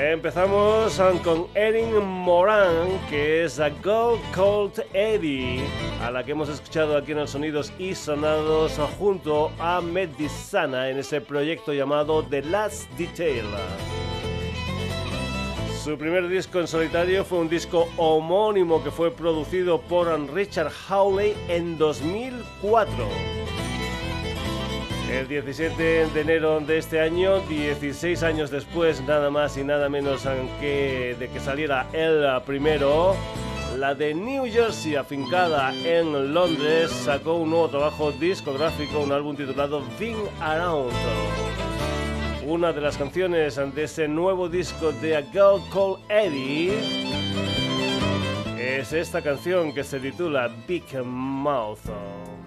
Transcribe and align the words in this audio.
Empezamos 0.00 0.96
con 1.24 1.48
Erin 1.56 1.98
Moran, 2.04 3.00
que 3.10 3.42
es 3.42 3.58
a 3.58 3.68
Gold 3.68 4.20
Cold 4.32 4.80
Eddie, 4.94 5.60
a 6.00 6.12
la 6.12 6.22
que 6.22 6.30
hemos 6.30 6.48
escuchado 6.48 6.96
aquí 6.96 7.10
en 7.10 7.18
los 7.18 7.30
Sonidos 7.30 7.72
y 7.80 7.96
Sonados 7.96 8.78
junto 8.96 9.50
a 9.58 9.80
Medisana 9.80 10.88
en 10.88 10.98
ese 10.98 11.20
proyecto 11.20 11.72
llamado 11.72 12.22
The 12.22 12.42
Last 12.42 12.88
Detail. 12.92 13.44
Su 15.82 15.98
primer 15.98 16.28
disco 16.28 16.60
en 16.60 16.68
solitario 16.68 17.24
fue 17.24 17.38
un 17.38 17.48
disco 17.48 17.88
homónimo 17.96 18.84
que 18.84 18.92
fue 18.92 19.10
producido 19.10 19.80
por 19.80 20.08
Richard 20.32 20.70
Hawley 20.88 21.34
en 21.48 21.76
2004. 21.76 23.08
El 25.10 25.26
17 25.26 26.06
de 26.06 26.20
enero 26.20 26.60
de 26.60 26.78
este 26.78 27.00
año, 27.00 27.40
16 27.40 28.22
años 28.22 28.50
después, 28.50 29.00
nada 29.00 29.30
más 29.30 29.56
y 29.56 29.64
nada 29.64 29.88
menos 29.88 30.22
que 30.60 31.16
de 31.18 31.28
que 31.28 31.40
saliera 31.40 31.86
el 31.94 32.26
primero, 32.42 33.16
la 33.78 33.94
de 33.94 34.14
New 34.14 34.44
Jersey, 34.44 34.96
afincada 34.96 35.72
en 35.74 36.34
Londres, 36.34 36.90
sacó 36.90 37.34
un 37.34 37.50
nuevo 37.50 37.68
trabajo 37.68 38.12
discográfico, 38.12 39.00
un 39.00 39.12
álbum 39.12 39.34
titulado 39.34 39.82
Being 39.98 40.28
Around. 40.40 40.92
Una 42.46 42.72
de 42.72 42.80
las 42.82 42.98
canciones 42.98 43.56
de 43.56 43.82
ese 43.82 44.08
nuevo 44.08 44.48
disco 44.48 44.92
de 44.92 45.16
A 45.16 45.22
Girl 45.22 45.62
Called 45.72 46.04
Eddie 46.10 46.72
es 48.58 48.92
esta 48.92 49.22
canción 49.22 49.72
que 49.72 49.84
se 49.84 50.00
titula 50.00 50.50
Big 50.66 50.84
Mouth. 51.02 52.37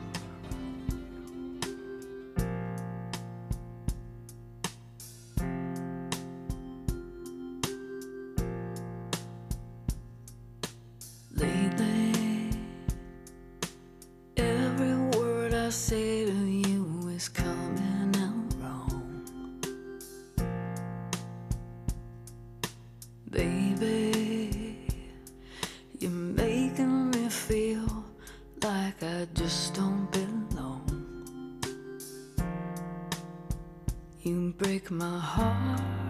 my 34.91 35.17
heart. 35.19 36.00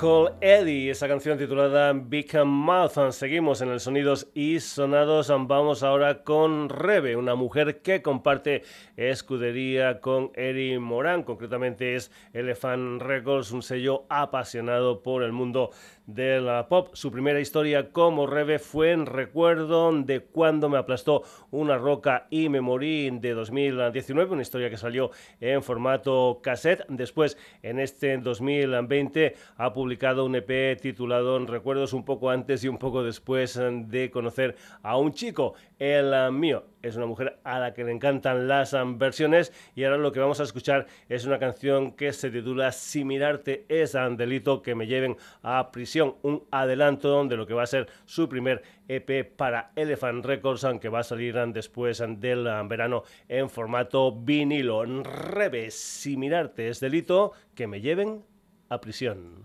Called 0.00 0.32
Eddie, 0.40 0.88
esa 0.88 1.08
canción 1.08 1.36
titulada 1.36 1.92
Big 1.92 2.34
Mouth. 2.42 3.10
Seguimos 3.10 3.60
en 3.60 3.68
el 3.68 3.80
Sonidos 3.80 4.28
y 4.32 4.58
Sonados. 4.58 5.28
Vamos 5.28 5.82
ahora 5.82 6.24
con 6.24 6.70
Rebe, 6.70 7.16
una 7.16 7.34
mujer 7.34 7.82
que 7.82 8.00
comparte 8.00 8.62
escudería 8.96 10.00
con 10.00 10.30
Eri 10.36 10.78
Morán. 10.78 11.22
Concretamente 11.22 11.96
es 11.96 12.10
Elephant 12.32 13.02
Records, 13.02 13.52
un 13.52 13.60
sello 13.60 14.06
apasionado 14.08 15.02
por 15.02 15.22
el 15.22 15.32
mundo 15.32 15.70
de 16.14 16.40
la 16.40 16.68
pop. 16.68 16.90
Su 16.94 17.10
primera 17.10 17.40
historia 17.40 17.92
como 17.92 18.26
Rebe 18.26 18.58
fue 18.58 18.92
en 18.92 19.06
recuerdo 19.06 19.92
de 19.92 20.20
cuando 20.20 20.68
me 20.68 20.78
aplastó 20.78 21.22
una 21.50 21.78
roca 21.78 22.26
y 22.30 22.48
me 22.48 22.60
morí 22.60 23.10
de 23.10 23.32
2019, 23.32 24.32
una 24.32 24.42
historia 24.42 24.70
que 24.70 24.76
salió 24.76 25.10
en 25.40 25.62
formato 25.62 26.40
cassette. 26.42 26.84
Después, 26.88 27.38
en 27.62 27.78
este 27.78 28.18
2020, 28.18 29.34
ha 29.56 29.72
publicado 29.72 30.24
un 30.24 30.36
EP 30.36 30.80
titulado 30.80 31.38
Recuerdos 31.46 31.92
un 31.92 32.04
poco 32.04 32.30
antes 32.30 32.64
y 32.64 32.68
un 32.68 32.78
poco 32.78 33.02
después 33.02 33.58
de 33.60 34.10
conocer 34.10 34.56
a 34.82 34.96
un 34.96 35.12
chico, 35.12 35.54
el 35.78 36.32
mío 36.32 36.64
es 36.82 36.96
una 36.96 37.06
mujer 37.06 37.38
a 37.44 37.58
la 37.58 37.74
que 37.74 37.84
le 37.84 37.92
encantan 37.92 38.48
las 38.48 38.76
versiones 38.96 39.52
y 39.74 39.84
ahora 39.84 39.98
lo 39.98 40.12
que 40.12 40.20
vamos 40.20 40.40
a 40.40 40.44
escuchar 40.44 40.86
es 41.08 41.24
una 41.24 41.38
canción 41.38 41.92
que 41.92 42.12
se 42.12 42.30
titula 42.30 42.72
Si 42.72 43.04
mirarte 43.04 43.64
es 43.68 43.94
un 43.94 44.16
delito 44.16 44.62
que 44.62 44.74
me 44.74 44.86
lleven 44.86 45.16
a 45.42 45.70
prisión, 45.70 46.16
un 46.22 46.44
adelanto 46.50 47.24
de 47.24 47.36
lo 47.36 47.46
que 47.46 47.54
va 47.54 47.62
a 47.62 47.66
ser 47.66 47.88
su 48.06 48.28
primer 48.28 48.62
EP 48.88 49.24
para 49.36 49.72
Elephant 49.76 50.24
Records, 50.24 50.64
aunque 50.64 50.88
va 50.88 51.00
a 51.00 51.04
salir 51.04 51.34
después 51.52 52.02
del 52.18 52.44
verano 52.68 53.04
en 53.28 53.48
formato 53.48 54.12
vinilo. 54.12 54.84
Revés, 54.84 55.74
si 55.74 56.16
mirarte 56.16 56.68
es 56.68 56.80
delito, 56.80 57.32
que 57.54 57.66
me 57.66 57.80
lleven 57.80 58.24
a 58.68 58.80
prisión. 58.80 59.44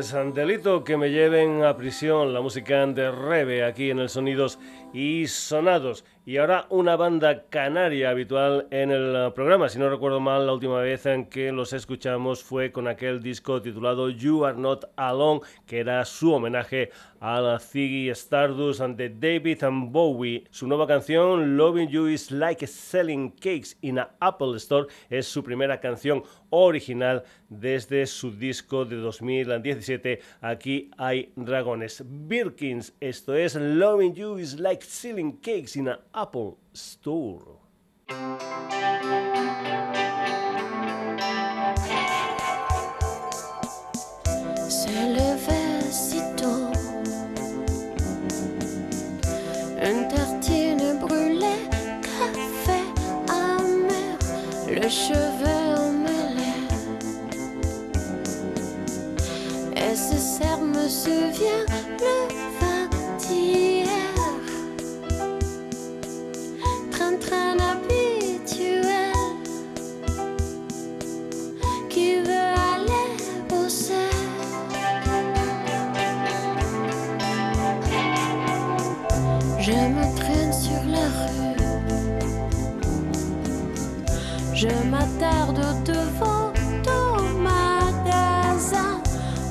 Mirartes 0.00 0.34
delito 0.34 0.82
que 0.82 0.96
me 0.96 1.10
lleven 1.10 1.62
a 1.62 1.76
prisión, 1.76 2.32
la 2.32 2.40
música 2.40 2.86
de 2.86 3.10
Rebe 3.10 3.64
aquí 3.64 3.90
en 3.90 3.98
el 3.98 4.08
Sonidos 4.08 4.58
y 4.94 5.26
Sonados. 5.26 6.04
Y 6.30 6.36
ahora 6.36 6.66
una 6.70 6.94
banda 6.94 7.46
canaria 7.50 8.10
habitual 8.10 8.68
en 8.70 8.92
el 8.92 9.32
programa. 9.32 9.68
Si 9.68 9.80
no 9.80 9.90
recuerdo 9.90 10.20
mal, 10.20 10.46
la 10.46 10.52
última 10.52 10.78
vez 10.78 11.04
en 11.06 11.26
que 11.26 11.50
los 11.50 11.72
escuchamos 11.72 12.44
fue 12.44 12.70
con 12.70 12.86
aquel 12.86 13.20
disco 13.20 13.60
titulado 13.60 14.10
You 14.10 14.44
Are 14.44 14.56
Not 14.56 14.92
Alone, 14.94 15.40
que 15.66 15.80
era 15.80 16.04
su 16.04 16.32
homenaje 16.32 16.90
a 17.18 17.40
la 17.40 17.58
Ziggy 17.58 18.10
Stardust 18.10 18.80
ante 18.80 19.08
David 19.08 19.64
and 19.64 19.90
Bowie. 19.90 20.44
Su 20.52 20.68
nueva 20.68 20.86
canción, 20.86 21.56
Loving 21.56 21.88
You 21.88 22.06
is 22.06 22.30
Like 22.30 22.64
Selling 22.64 23.30
Cakes 23.30 23.76
in 23.80 23.98
an 23.98 24.06
Apple 24.20 24.56
Store, 24.56 24.86
es 25.08 25.26
su 25.26 25.42
primera 25.42 25.80
canción 25.80 26.22
original 26.50 27.24
desde 27.48 28.06
su 28.06 28.30
disco 28.30 28.84
de 28.84 28.96
2017. 28.96 30.20
Aquí 30.40 30.92
hay 30.96 31.32
dragones. 31.34 32.04
Birkins, 32.06 32.94
esto 33.00 33.34
es 33.34 33.56
Loving 33.56 34.14
You 34.14 34.38
is 34.38 34.60
Like 34.60 34.84
Selling 34.84 35.32
Cakes 35.40 35.74
in 35.74 35.88
an 35.88 35.98
Apple 36.12 36.19
Apple 36.22 36.52
Store. 36.74 37.60
Se 44.68 44.88
lever 45.16 45.80
si 45.90 46.20
tôt, 46.36 46.68
une 49.80 50.08
tartine 50.08 50.98
brûlée, 51.00 51.66
café 52.02 52.82
amer, 53.30 54.18
le 54.68 54.88
cheveu. 54.90 55.29
Je 84.54 84.66
m'attarde 84.90 85.60
devant 85.84 86.50
ton 86.82 87.22
magasin, 87.42 89.02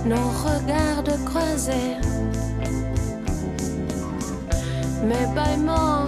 nos 0.06 0.30
regards 0.46 1.26
croisés. 1.26 1.98
Mes 5.04 5.28
bâillements 5.36 6.06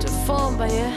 te 0.00 0.08
font 0.26 0.52
bailler. 0.52 0.94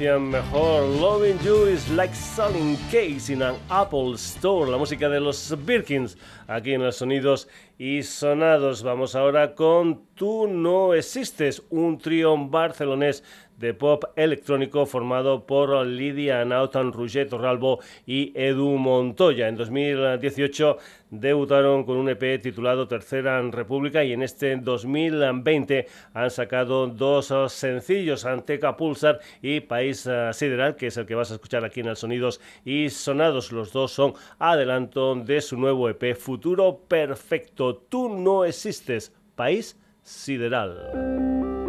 Mejor. 0.00 0.82
Loving 0.82 1.38
You 1.42 1.64
is 1.64 1.88
like 1.90 2.14
selling 2.14 2.76
cakes 2.90 3.30
in 3.30 3.40
an 3.40 3.56
Apple 3.70 4.14
Store. 4.14 4.70
La 4.70 4.76
música 4.76 5.08
de 5.08 5.20
los 5.20 5.54
Birkins 5.64 6.18
aquí 6.46 6.74
en 6.74 6.82
los 6.82 6.96
sonidos 6.96 7.48
y 7.78 8.02
sonados. 8.02 8.82
Vamos 8.82 9.14
ahora 9.14 9.54
con 9.54 10.05
Tú 10.16 10.48
no 10.48 10.94
existes, 10.94 11.62
un 11.68 11.98
trío 11.98 12.34
barcelonés 12.38 13.22
de 13.58 13.74
pop 13.74 14.02
electrónico 14.16 14.86
formado 14.86 15.44
por 15.44 15.86
Lidia 15.86 16.42
Nautan, 16.42 16.94
Roger 16.94 17.28
Torralbo 17.28 17.80
y 18.06 18.32
Edu 18.34 18.78
Montoya. 18.78 19.46
En 19.46 19.56
2018 19.56 20.78
debutaron 21.10 21.84
con 21.84 21.98
un 21.98 22.08
EP 22.08 22.40
titulado 22.40 22.88
Tercera 22.88 23.42
República 23.42 24.04
y 24.04 24.14
en 24.14 24.22
este 24.22 24.56
2020 24.56 25.86
han 26.14 26.30
sacado 26.30 26.86
dos 26.86 27.30
sencillos, 27.52 28.24
Anteca 28.24 28.74
Pulsar 28.74 29.20
y 29.42 29.60
País 29.60 30.08
Sideral, 30.32 30.76
que 30.76 30.86
es 30.86 30.96
el 30.96 31.04
que 31.04 31.14
vas 31.14 31.30
a 31.30 31.34
escuchar 31.34 31.62
aquí 31.62 31.80
en 31.80 31.88
el 31.88 31.96
Sonidos 31.96 32.40
y 32.64 32.88
Sonados. 32.88 33.52
Los 33.52 33.70
dos 33.70 33.92
son 33.92 34.14
adelanto 34.38 35.14
de 35.14 35.42
su 35.42 35.58
nuevo 35.58 35.90
EP 35.90 36.16
Futuro 36.16 36.80
Perfecto. 36.88 37.76
Tú 37.76 38.08
no 38.08 38.46
existes, 38.46 39.12
País 39.34 39.76
Sideral. 40.06 41.65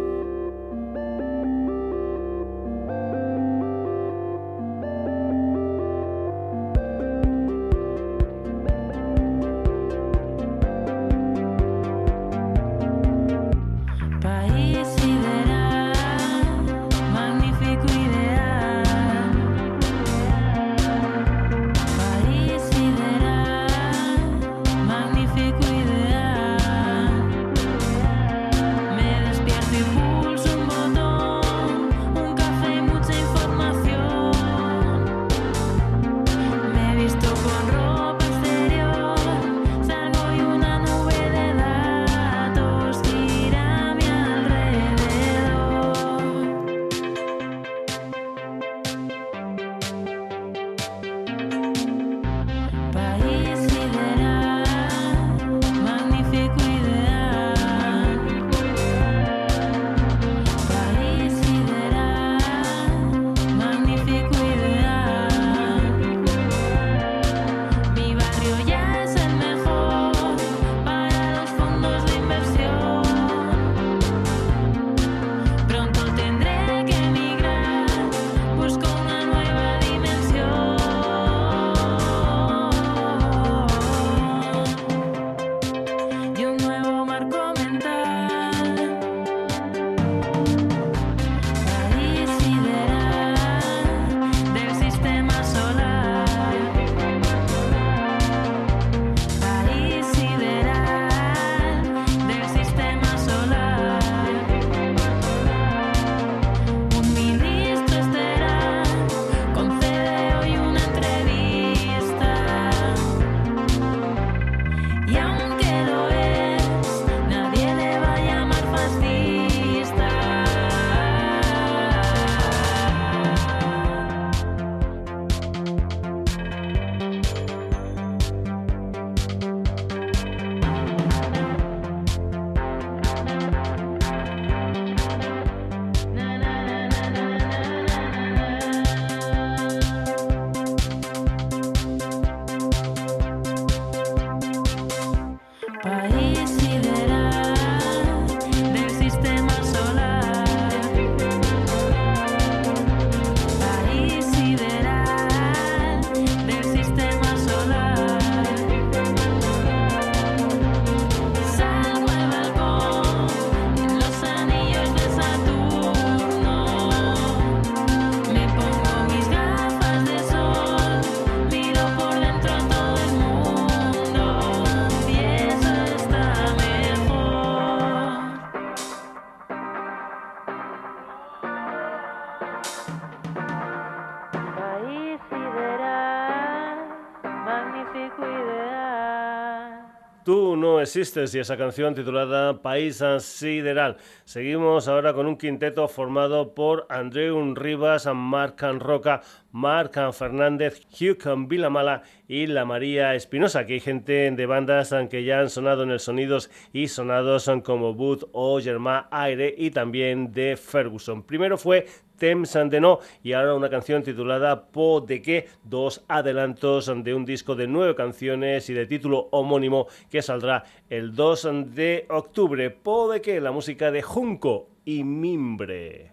Sisters 190.88 191.34
y 191.34 191.38
esa 191.38 191.56
canción 191.56 191.94
titulada 191.94 192.62
País 192.62 193.02
Sideral. 193.20 193.96
Seguimos 194.24 194.88
ahora 194.88 195.12
con 195.12 195.26
un 195.26 195.36
quinteto 195.36 195.86
formado 195.88 196.54
por 196.54 196.86
Andreu 196.88 197.54
Rivas, 197.54 198.08
Marc 198.14 198.62
Roca, 198.78 199.20
Marc 199.52 199.94
Fernández, 200.12 200.80
Hugh 200.90 201.48
Vilamala 201.48 202.02
y 202.26 202.46
la 202.46 202.64
María 202.64 203.14
Espinosa, 203.14 203.66
que 203.66 203.74
hay 203.74 203.80
gente 203.80 204.30
de 204.30 204.46
bandas 204.46 204.94
que 205.10 205.24
ya 205.24 205.40
han 205.40 205.50
sonado 205.50 205.82
en 205.82 205.90
el 205.90 206.00
Sonidos 206.00 206.50
y 206.72 206.88
sonados 206.88 207.50
como 207.64 207.94
Boot 207.94 208.28
o 208.32 208.60
Germán 208.60 209.06
Aire 209.10 209.54
y 209.56 209.70
también 209.70 210.32
de 210.32 210.56
Ferguson. 210.56 211.22
Primero 211.22 211.56
fue 211.56 211.86
Temps 212.18 212.52
de 212.52 212.80
No 212.80 212.98
y 213.22 213.32
ahora 213.32 213.54
una 213.54 213.70
canción 213.70 214.02
titulada 214.02 214.66
Po 214.66 215.00
de 215.00 215.22
qué, 215.22 215.48
dos 215.64 216.04
adelantos 216.08 216.92
de 217.02 217.14
un 217.14 217.24
disco 217.24 217.54
de 217.54 217.66
nueve 217.66 217.94
canciones 217.94 218.68
y 218.68 218.74
de 218.74 218.86
título 218.86 219.28
homónimo 219.30 219.86
que 220.10 220.20
saldrá 220.20 220.64
el 220.90 221.14
2 221.14 221.48
de 221.74 222.06
octubre. 222.10 222.70
Po 222.70 223.10
de 223.10 223.22
qué, 223.22 223.40
la 223.40 223.52
música 223.52 223.90
de 223.90 224.02
Junco 224.02 224.68
y 224.84 225.04
Mimbre. 225.04 226.12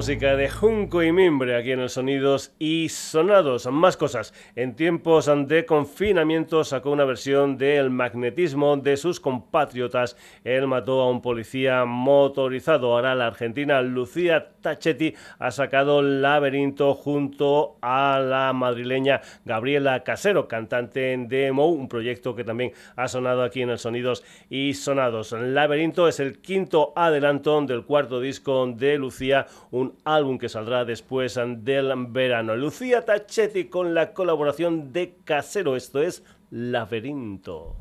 Música 0.00 0.34
de 0.34 0.48
Junco 0.48 1.02
y 1.02 1.12
Mimbre 1.12 1.54
aquí 1.54 1.72
en 1.72 1.80
el 1.80 1.90
Sonidos 1.90 2.54
y 2.58 2.88
Sonados. 2.88 3.66
Más 3.70 3.98
cosas. 3.98 4.32
En 4.56 4.74
tiempos 4.74 5.30
de 5.46 5.66
confinamiento 5.66 6.64
sacó 6.64 6.92
una 6.92 7.04
versión 7.04 7.58
del 7.58 7.90
magnetismo 7.90 8.78
de 8.78 8.96
sus 8.96 9.20
compatriotas. 9.20 10.16
Él 10.42 10.66
mató 10.66 11.02
a 11.02 11.10
un 11.10 11.20
policía 11.20 11.84
motorizado. 11.84 12.94
Ahora 12.94 13.14
la 13.14 13.26
argentina 13.26 13.82
Lucía 13.82 14.52
Tachetti 14.62 15.14
ha 15.38 15.50
sacado 15.50 16.00
Laberinto 16.00 16.94
junto 16.94 17.76
a 17.82 18.20
la 18.20 18.54
madrileña 18.54 19.20
Gabriela 19.44 20.02
Casero, 20.02 20.48
cantante 20.48 21.14
de 21.28 21.52
Mo, 21.52 21.66
un 21.66 21.88
proyecto 21.88 22.34
que 22.34 22.44
también 22.44 22.72
ha 22.96 23.06
sonado 23.06 23.42
aquí 23.42 23.60
en 23.60 23.68
el 23.68 23.78
Sonidos 23.78 24.24
y 24.48 24.72
Sonados. 24.72 25.32
Laberinto 25.32 26.08
es 26.08 26.20
el 26.20 26.38
quinto 26.38 26.94
adelanto 26.96 27.60
del 27.60 27.84
cuarto 27.84 28.18
disco 28.18 28.66
de 28.66 28.96
Lucía, 28.96 29.46
un 29.70 29.89
álbum 30.04 30.38
que 30.38 30.48
saldrá 30.48 30.84
después 30.84 31.38
del 31.58 31.92
verano. 32.08 32.56
Lucía 32.56 33.04
Tachetti 33.04 33.66
con 33.66 33.94
la 33.94 34.12
colaboración 34.12 34.92
de 34.92 35.16
Casero, 35.24 35.76
esto 35.76 36.02
es 36.02 36.24
Laberinto. 36.50 37.79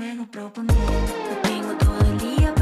juego 0.00 0.26
proponer. 0.30 0.76
Lo 0.76 1.42
tengo 1.42 1.74
todo 1.74 2.00
el 2.10 2.18
día 2.18 2.54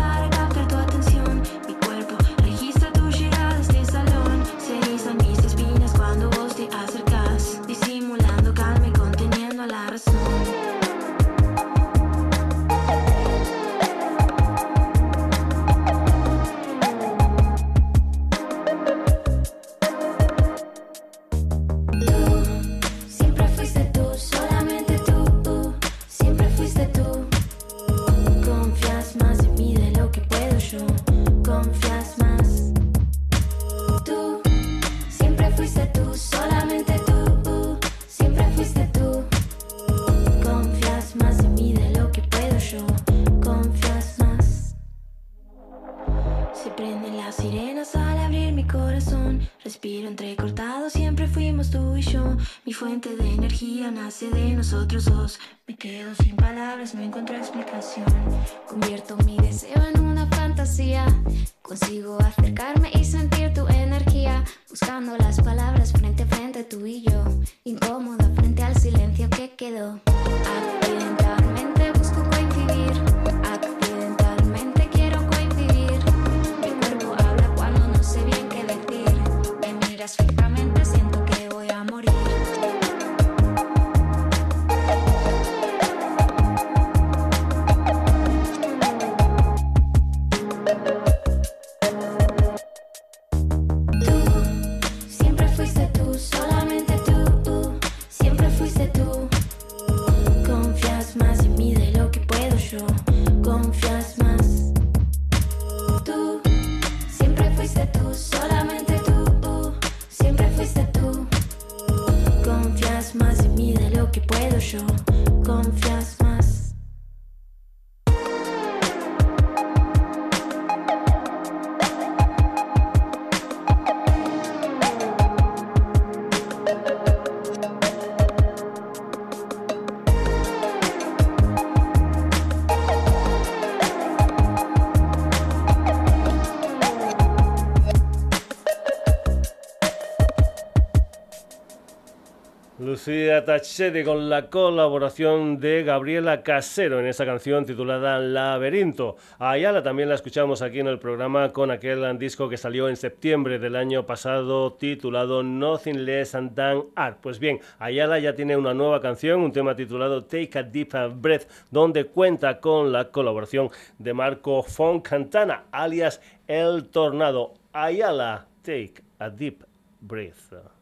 Lucía 142.80 143.44
Tachetti 143.44 144.04
con 144.04 144.30
la 144.30 144.50
colaboración 144.50 145.58
de 145.58 145.82
Gabriela 145.82 146.44
Casero 146.44 147.00
en 147.00 147.06
esa 147.06 147.26
canción 147.26 147.66
titulada 147.66 148.20
Laberinto. 148.20 149.16
Ayala 149.40 149.82
también 149.82 150.08
la 150.08 150.14
escuchamos 150.14 150.62
aquí 150.62 150.78
en 150.78 150.86
el 150.86 151.00
programa 151.00 151.52
con 151.52 151.72
aquel 151.72 152.16
disco 152.20 152.48
que 152.48 152.56
salió 152.56 152.88
en 152.88 152.94
septiembre 152.94 153.58
del 153.58 153.74
año 153.74 154.06
pasado 154.06 154.74
titulado 154.74 155.42
Nothing 155.42 156.04
Less 156.04 156.36
Than 156.54 156.84
Art. 156.94 157.18
Pues 157.20 157.40
bien, 157.40 157.58
Ayala 157.80 158.20
ya 158.20 158.36
tiene 158.36 158.56
una 158.56 158.74
nueva 158.74 159.00
canción, 159.00 159.40
un 159.40 159.50
tema 159.50 159.74
titulado 159.74 160.24
Take 160.26 160.56
a 160.60 160.62
Deep 160.62 160.92
Breath, 161.16 161.48
donde 161.72 162.04
cuenta 162.04 162.60
con 162.60 162.92
la 162.92 163.10
colaboración 163.10 163.70
de 163.98 164.14
Marco 164.14 164.62
Foncantana, 164.62 165.64
alias 165.72 166.20
El 166.46 166.90
Tornado. 166.90 167.54
Ayala, 167.72 168.46
Take 168.62 169.02
a 169.18 169.30
Deep 169.30 169.64
Breath. 170.00 170.77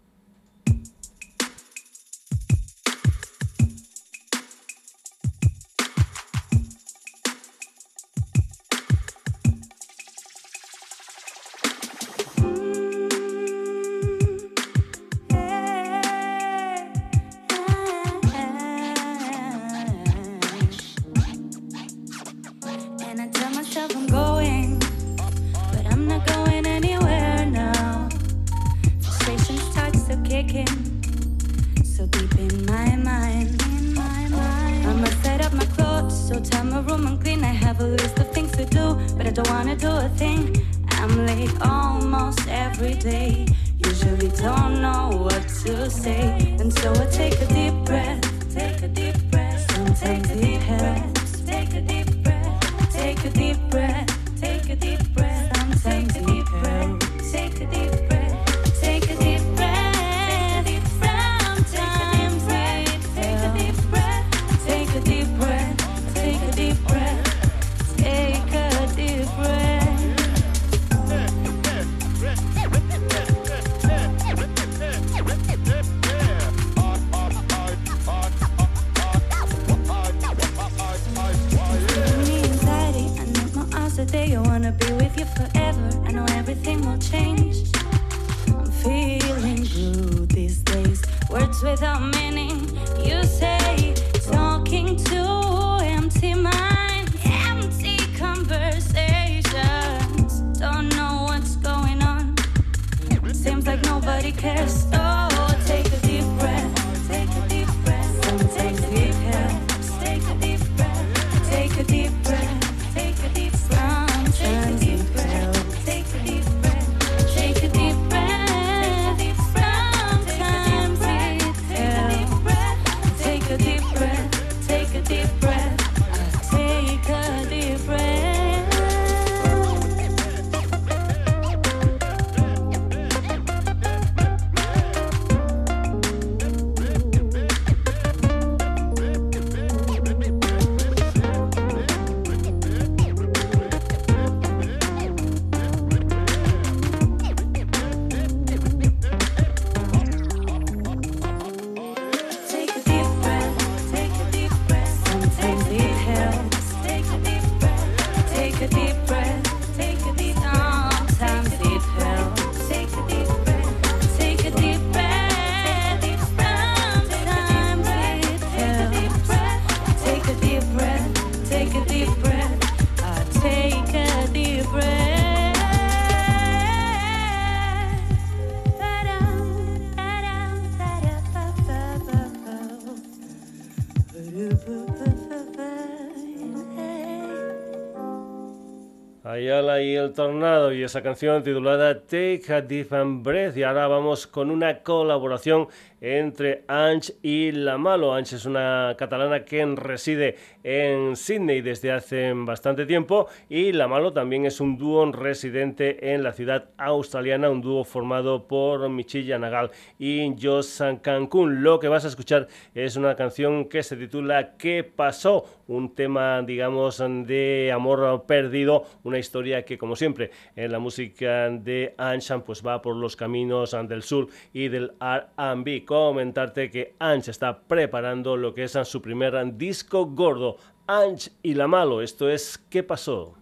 Tornado 190.16 190.72
y 190.72 190.82
esa 190.82 191.02
canción 191.02 191.42
titulada 191.42 192.00
Take 192.00 192.42
a 192.48 192.62
Deep 192.62 192.88
Breath. 193.22 193.54
Y 193.56 193.62
ahora 193.62 193.86
vamos 193.86 194.26
con 194.26 194.50
una 194.50 194.78
colaboración 194.78 195.68
entre 196.00 196.64
Ange 196.68 197.14
y 197.22 197.52
La 197.52 197.76
Malo. 197.76 198.14
Ange 198.14 198.36
es 198.36 198.46
una 198.46 198.94
catalana 198.98 199.44
que 199.44 199.64
reside 199.76 200.36
en 200.64 201.16
Sydney 201.16 201.60
desde 201.60 201.92
hace 201.92 202.32
bastante 202.34 202.86
tiempo 202.86 203.28
y 203.48 203.72
La 203.72 203.88
Malo 203.88 204.12
también 204.12 204.46
es 204.46 204.60
un 204.60 204.78
dúo 204.78 205.04
residente 205.12 206.14
en 206.14 206.22
la 206.22 206.32
ciudad 206.32 206.70
australiana, 206.78 207.50
un 207.50 207.60
dúo 207.60 207.84
formado 207.84 208.48
por 208.48 208.88
Michilla 208.88 209.38
Nagal 209.38 209.70
y 209.98 210.34
Joss 210.40 210.82
Cancún. 211.02 211.62
Lo 211.62 211.78
que 211.78 211.88
vas 211.88 212.06
a 212.06 212.08
escuchar 212.08 212.48
es 212.74 212.96
una 212.96 213.16
canción 213.16 213.66
que 213.66 213.82
se 213.82 213.96
titula 213.96 214.56
¿Qué 214.56 214.82
pasó? 214.82 215.44
Un 215.68 215.94
tema, 215.94 216.42
digamos, 216.42 216.98
de 216.98 217.72
amor 217.74 218.24
perdido, 218.26 218.84
una 219.04 219.18
historia 219.18 219.64
que, 219.64 219.78
como 219.78 219.96
siempre, 219.96 220.30
en 220.54 220.72
la 220.72 220.78
música 220.78 221.50
de 221.50 221.94
Anshan, 221.96 222.42
pues 222.42 222.64
va 222.64 222.82
por 222.82 222.96
los 222.96 223.16
caminos 223.16 223.76
del 223.88 224.02
sur 224.02 224.28
y 224.52 224.68
del 224.68 224.92
R&B 225.00 225.84
comentarte 225.84 226.70
que 226.70 226.94
Ange 226.98 227.30
está 227.30 227.60
preparando 227.60 228.36
lo 228.36 228.54
que 228.54 228.64
es 228.64 228.72
su 228.84 229.02
primer 229.02 229.56
disco 229.56 230.06
gordo. 230.06 230.56
Ange 230.86 231.30
y 231.42 231.54
la 231.54 231.66
Malo, 231.66 232.02
esto 232.02 232.28
es 232.28 232.58
¿Qué 232.70 232.82
pasó? 232.82 233.35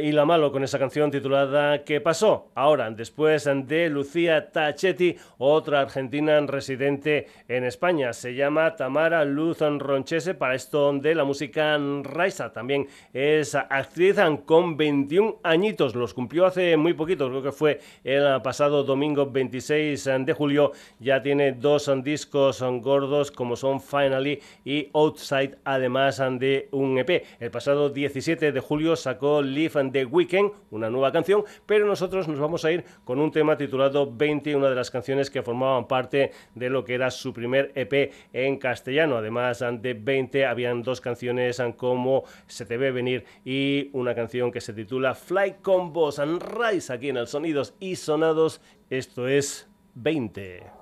Y 0.00 0.12
La 0.12 0.24
Malo 0.24 0.50
con 0.50 0.64
esa 0.64 0.78
canción 0.78 1.10
titulada 1.10 1.84
¿Qué 1.84 2.00
pasó? 2.00 2.50
Ahora, 2.54 2.90
después 2.90 3.46
de 3.66 3.90
Lucía 3.90 4.50
Tachetti, 4.50 5.14
otra 5.36 5.82
argentina 5.82 6.40
residente 6.40 7.26
en 7.48 7.64
España. 7.64 8.14
Se 8.14 8.34
llama 8.34 8.76
Tamara 8.76 9.26
Luz 9.26 9.58
Ronchese 9.60 10.32
para 10.32 10.54
esto 10.54 10.94
de 10.94 11.14
la 11.14 11.24
música 11.24 11.78
Raisa. 12.02 12.50
También 12.50 12.86
es 13.12 13.54
actriz 13.54 14.16
con 14.46 14.78
21 14.78 15.40
añitos. 15.42 15.94
Los 15.94 16.14
cumplió 16.14 16.46
hace 16.46 16.78
muy 16.78 16.94
poquito, 16.94 17.28
creo 17.28 17.42
que 17.42 17.52
fue 17.52 17.78
el 18.04 18.40
pasado 18.40 18.84
domingo 18.84 19.26
26 19.26 20.08
de 20.20 20.32
julio. 20.32 20.72
Ya 20.98 21.20
tiene 21.20 21.52
dos 21.52 21.90
discos 22.02 22.62
gordos 22.80 23.30
como 23.30 23.54
son 23.54 23.82
Finally 23.82 24.40
y 24.64 24.88
Outside, 24.94 25.58
además 25.64 26.22
de 26.38 26.68
un 26.72 26.96
EP. 26.96 27.26
El 27.38 27.50
pasado 27.50 27.90
17 27.90 28.50
de 28.50 28.60
julio 28.60 28.96
sacó 28.96 29.42
Live 29.58 29.80
and 29.80 29.92
the 29.92 30.04
Weekend, 30.04 30.52
una 30.70 30.88
nueva 30.88 31.10
canción, 31.10 31.44
pero 31.66 31.84
nosotros 31.84 32.28
nos 32.28 32.38
vamos 32.38 32.64
a 32.64 32.70
ir 32.70 32.84
con 33.04 33.18
un 33.18 33.32
tema 33.32 33.56
titulado 33.56 34.10
20, 34.10 34.54
una 34.54 34.68
de 34.68 34.76
las 34.76 34.90
canciones 34.90 35.30
que 35.30 35.42
formaban 35.42 35.88
parte 35.88 36.30
de 36.54 36.70
lo 36.70 36.84
que 36.84 36.94
era 36.94 37.10
su 37.10 37.32
primer 37.32 37.72
EP 37.74 38.12
en 38.32 38.58
castellano. 38.58 39.16
Además 39.16 39.64
de 39.80 39.94
20, 39.94 40.46
habían 40.46 40.82
dos 40.82 41.00
canciones 41.00 41.60
como 41.76 42.24
Se 42.46 42.66
te 42.66 42.76
ve 42.76 42.92
venir 42.92 43.24
y 43.44 43.90
una 43.94 44.14
canción 44.14 44.52
que 44.52 44.60
se 44.60 44.72
titula 44.72 45.14
Fly 45.14 45.56
Combos 45.60 46.20
and 46.20 46.40
Rise 46.40 46.92
aquí 46.92 47.08
en 47.08 47.16
el 47.16 47.26
Sonidos 47.26 47.74
y 47.80 47.96
Sonados. 47.96 48.60
Esto 48.90 49.26
es 49.26 49.68
20. 49.94 50.78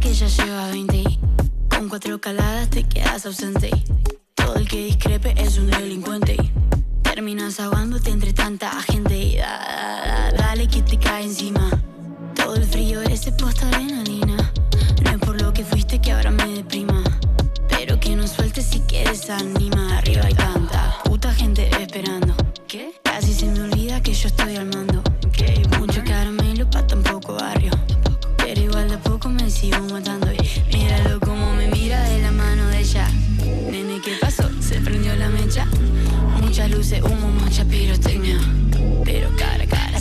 que 0.00 0.14
ya 0.14 0.26
lleva 0.26 0.70
20 0.70 1.31
Con 1.82 1.88
cuatro 1.88 2.20
caladas 2.20 2.70
te 2.70 2.84
quedas 2.84 3.26
ausente. 3.26 3.68
Todo 4.36 4.54
el 4.54 4.68
que 4.68 4.84
discrepe 4.84 5.34
es 5.36 5.58
un 5.58 5.68
delincuente. 5.68 6.36
Terminas 7.02 7.58
ahogándote 7.58 8.10
entre 8.10 8.32
tanta 8.32 8.70
gente. 8.82 9.42
Dale 10.38 10.68
que 10.68 10.80
te 10.82 10.96
cae 10.96 11.24
encima. 11.24 11.68
Todo 12.36 12.54
el 12.54 12.64
frío 12.66 13.02
ese 13.02 13.32
posta 13.32 13.66
adrenalina 13.66 14.36
No 15.02 15.10
es 15.10 15.18
por 15.18 15.42
lo 15.42 15.52
que 15.52 15.64
fuiste 15.64 16.00
que 16.00 16.12
ahora 16.12 16.30
me 16.30 16.46
deprima. 16.54 17.02
Pero 17.68 17.98
que 17.98 18.14
no 18.14 18.28
sueltes 18.28 18.66
si 18.66 18.78
quieres 18.82 19.28
anima 19.28 19.98
Arriba 19.98 20.26
hay 20.26 20.34
tanta 20.34 21.00
puta 21.02 21.34
gente 21.34 21.68
esperando. 21.82 22.36
¿Qué? 22.68 22.92
Casi 23.02 23.34
se 23.34 23.46
me 23.46 23.60
olvida 23.60 24.00
que 24.00 24.14
yo 24.14 24.28
estoy 24.28 24.54
al 24.54 24.66
mando. 24.66 25.02
Mucho 25.80 26.00
caramelo 26.04 26.70
pa' 26.70 26.86
tan 26.86 27.02
poco 27.02 27.34
barrio. 27.34 27.72
Pero 28.36 28.60
igual 28.60 28.88
de 28.88 28.98
poco 28.98 29.28
me 29.28 29.50
sigo 29.50 29.80
matando. 29.90 30.28
Y 30.32 30.76
míralo 30.76 31.18
como 31.18 31.21
me 31.82 31.88
mira 31.88 32.02
de 32.08 32.22
la 32.22 32.30
mano 32.30 32.68
de 32.68 32.80
ella. 32.80 33.08
Nene, 33.70 34.00
¿qué 34.00 34.12
pasó? 34.20 34.48
Se 34.60 34.80
prendió 34.80 35.16
la 35.16 35.28
mecha. 35.28 35.66
Muchas 36.40 36.70
luces, 36.70 37.02
humo, 37.02 37.28
mucha 37.28 37.64
pirotecnia. 37.64 38.38
Pero 39.04 39.28
cara 39.36 39.66
cara 39.66 39.91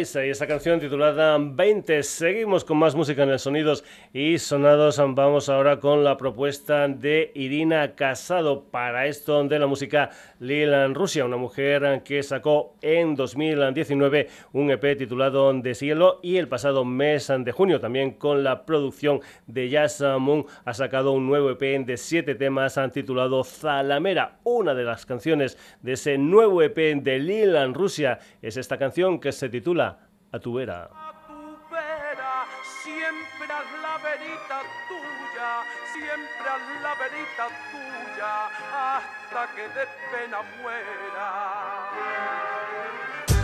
Y 0.00 0.30
esa 0.30 0.46
canción 0.46 0.80
titulada 0.80 1.36
20. 1.38 2.02
Seguimos 2.02 2.64
con 2.64 2.78
más 2.78 2.94
música 2.94 3.22
en 3.24 3.28
el 3.28 3.38
Sonidos 3.38 3.84
y 4.14 4.38
Sonados. 4.38 4.96
Vamos 4.96 5.50
ahora 5.50 5.78
con 5.78 6.04
la 6.04 6.16
propuesta 6.16 6.88
de 6.88 7.30
Irina 7.34 7.94
Casado 7.94 8.64
para 8.70 9.06
esto 9.06 9.44
de 9.44 9.58
la 9.58 9.66
música 9.66 10.08
Lil 10.38 10.94
Rusia, 10.94 11.26
una 11.26 11.36
mujer 11.36 12.00
que 12.02 12.22
sacó 12.22 12.76
en 12.80 13.14
2019 13.14 14.28
un 14.54 14.70
EP 14.70 14.96
titulado 14.96 15.52
De 15.52 15.74
Cielo 15.74 16.18
y 16.22 16.38
el 16.38 16.48
pasado 16.48 16.86
mes 16.86 17.30
de 17.38 17.52
junio 17.52 17.78
también 17.78 18.12
con 18.12 18.42
la 18.42 18.64
producción 18.64 19.20
de 19.46 19.68
Jazz 19.68 20.02
Moon 20.18 20.46
ha 20.64 20.72
sacado 20.72 21.12
un 21.12 21.26
nuevo 21.26 21.50
EP 21.50 21.84
de 21.84 21.98
siete 21.98 22.34
temas 22.36 22.80
titulado 22.94 23.44
Zalamera. 23.44 24.38
Una 24.44 24.72
de 24.72 24.84
las 24.84 25.04
canciones 25.04 25.58
de 25.82 25.92
ese 25.92 26.16
nuevo 26.16 26.62
EP 26.62 27.02
de 27.02 27.18
Lil 27.18 27.74
Rusia 27.74 28.18
es 28.40 28.56
esta 28.56 28.78
canción 28.78 29.20
que 29.20 29.32
se 29.32 29.50
titula 29.50 29.89
A 30.32 30.38
tu 30.38 30.52
vera. 30.54 30.84
a 30.84 31.12
tu 31.26 31.58
vera, 31.72 32.46
siempre 32.84 33.50
haz 33.50 33.66
la 33.82 33.98
verita 33.98 34.62
tuya, 34.86 35.50
siempre 35.92 36.46
haz 36.46 36.64
la 36.84 36.94
verita 36.94 37.46
tuya, 37.72 38.46
hasta 38.70 39.42
que 39.56 39.62
de 39.62 39.84
pena 40.12 40.40
muera. 40.62 41.28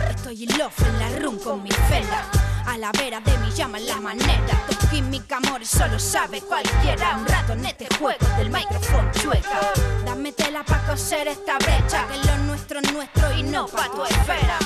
Estoy 0.09 0.43
in 0.43 0.57
love 0.57 0.79
en 0.79 0.99
la 0.99 1.09
room 1.19 1.37
con 1.39 1.61
mi 1.61 1.71
fela. 1.89 2.23
A 2.65 2.77
la 2.77 2.91
vera 2.93 3.19
de 3.19 3.37
mi 3.39 3.51
llama 3.51 3.79
en 3.79 3.87
la 3.87 3.99
manera. 3.99 4.55
Tu 4.69 4.87
química, 4.87 5.37
amor, 5.37 5.65
solo 5.65 5.99
sabe 5.99 6.41
cualquiera. 6.41 7.17
Un 7.17 7.27
rato 7.27 7.51
en 7.51 7.65
este 7.65 7.87
juego 7.97 8.25
del 8.37 8.49
micrófono 8.49 9.11
chueca. 9.11 9.73
Dame 10.05 10.31
tela 10.31 10.63
pa' 10.63 10.79
coser 10.85 11.27
esta 11.27 11.57
brecha. 11.57 12.07
Que 12.07 12.17
lo 12.27 12.37
nuestro 12.45 12.79
es 12.79 12.93
nuestro 12.93 13.33
y 13.33 13.43
no 13.43 13.67
pa' 13.67 13.89
tu 13.89 14.03
esfera. 14.05 14.57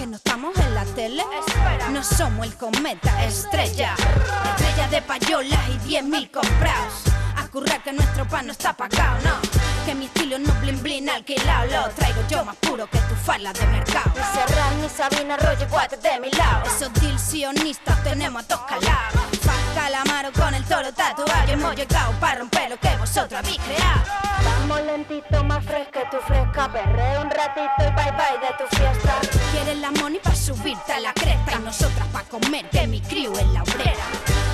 Que 0.00 0.06
no 0.06 0.16
estamos 0.16 0.56
en 0.56 0.74
la 0.74 0.86
tele. 0.86 1.22
No 1.90 2.02
somos 2.02 2.46
el 2.46 2.56
cometa 2.56 3.22
estrella. 3.22 3.94
Estrella 4.56 4.88
de 4.88 5.02
payolas 5.02 5.60
y 5.68 5.90
10.000 5.90 6.30
comprados. 6.30 7.02
A 7.36 7.46
currar 7.48 7.82
que 7.82 7.92
nuestro 7.92 8.26
pan 8.26 8.46
no 8.46 8.52
está 8.52 8.74
pagado, 8.74 9.18
no. 9.22 9.34
Que 9.84 9.94
mi 9.94 10.06
estilo 10.06 10.38
no 10.38 10.54
blin 10.62 10.82
blin 10.82 11.10
alquilado. 11.10 11.66
Lo 11.70 11.90
traigo 11.90 12.22
yo 12.30 12.42
más 12.46 12.56
puro 12.56 12.88
que 12.88 12.96
tu 12.96 13.14
falda 13.14 13.52
de 13.52 13.66
mercado. 13.66 14.10
Ni 14.14 14.22
Serrano 14.22 14.76
ni 14.80 14.88
Sabina 14.88 15.36
guate 15.68 15.98
de 15.98 16.18
mi 16.18 16.30
lado. 16.30 16.64
Esos 16.64 16.90
deals 16.94 17.20
sionistas 17.20 18.02
tenemos 18.02 18.42
a 18.42 18.48
todos 18.48 18.62
calados. 18.62 19.39
Calamaro 19.80 20.30
con 20.32 20.54
el 20.54 20.62
toro 20.64 20.92
tatuado. 20.92 21.48
Y 21.48 21.52
hemos 21.52 21.74
llegado 21.74 22.12
para 22.20 22.40
romper 22.40 22.68
lo 22.68 22.76
que 22.76 22.94
vosotros 22.98 23.32
habéis 23.32 23.58
creado. 23.60 24.04
Vamos 24.44 24.82
lentito, 24.84 25.42
más 25.44 25.64
fresca 25.64 26.08
tu 26.10 26.18
fresca 26.18 26.70
Perreo 26.70 27.22
un 27.22 27.30
ratito 27.30 27.80
y 27.80 27.90
bye 27.94 28.12
bye 28.12 28.38
de 28.40 28.52
tu 28.58 28.76
fiesta 28.76 29.14
Quieres 29.52 29.78
la 29.78 29.90
money 29.90 30.18
pa' 30.22 30.34
subirte 30.34 30.92
a 30.92 31.00
la 31.00 31.12
cresta 31.12 31.56
Y 31.58 31.62
nosotras 31.62 32.06
pa' 32.08 32.22
comer, 32.24 32.68
que 32.70 32.86
mi 32.86 33.00
crew 33.00 33.32
es 33.36 33.46
la 33.48 33.62
obrera 33.62 34.04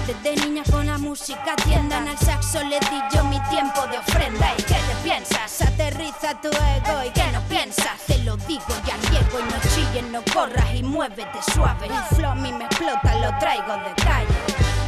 Desde 0.07 0.45
niña 0.45 0.63
con 0.71 0.87
la 0.87 0.99
música 0.99 1.55
tiendan 1.65 2.09
al 2.09 2.19
saxo 2.19 2.63
Le 2.65 2.81
di 2.81 3.01
yo 3.13 3.25
mi 3.25 3.39
tiempo 3.49 3.87
de 3.89 3.99
ofrenda 3.99 4.53
¿Y 4.59 4.63
qué 4.63 4.75
te 4.75 4.95
piensas? 5.05 5.63
Aterriza 5.63 6.41
tu 6.41 6.49
ego 6.49 7.05
¿Y 7.05 7.11
qué 7.11 7.27
no 7.33 7.41
piensas? 7.43 7.99
Te 8.07 8.19
lo 8.19 8.37
digo 8.39 8.75
ya 8.87 8.97
llego 9.11 9.41
Y 9.41 9.45
no 9.45 9.59
chilles, 9.75 10.05
no 10.11 10.23
corras 10.33 10.75
y 10.75 10.83
muévete 10.83 11.39
suave 11.53 11.87
El 11.87 12.17
flow 12.17 12.31
a 12.31 12.35
mí 12.35 12.53
me 12.53 12.65
explota, 12.65 13.15
lo 13.15 13.39
traigo 13.39 13.73
de 13.73 14.03
calle 14.03 14.46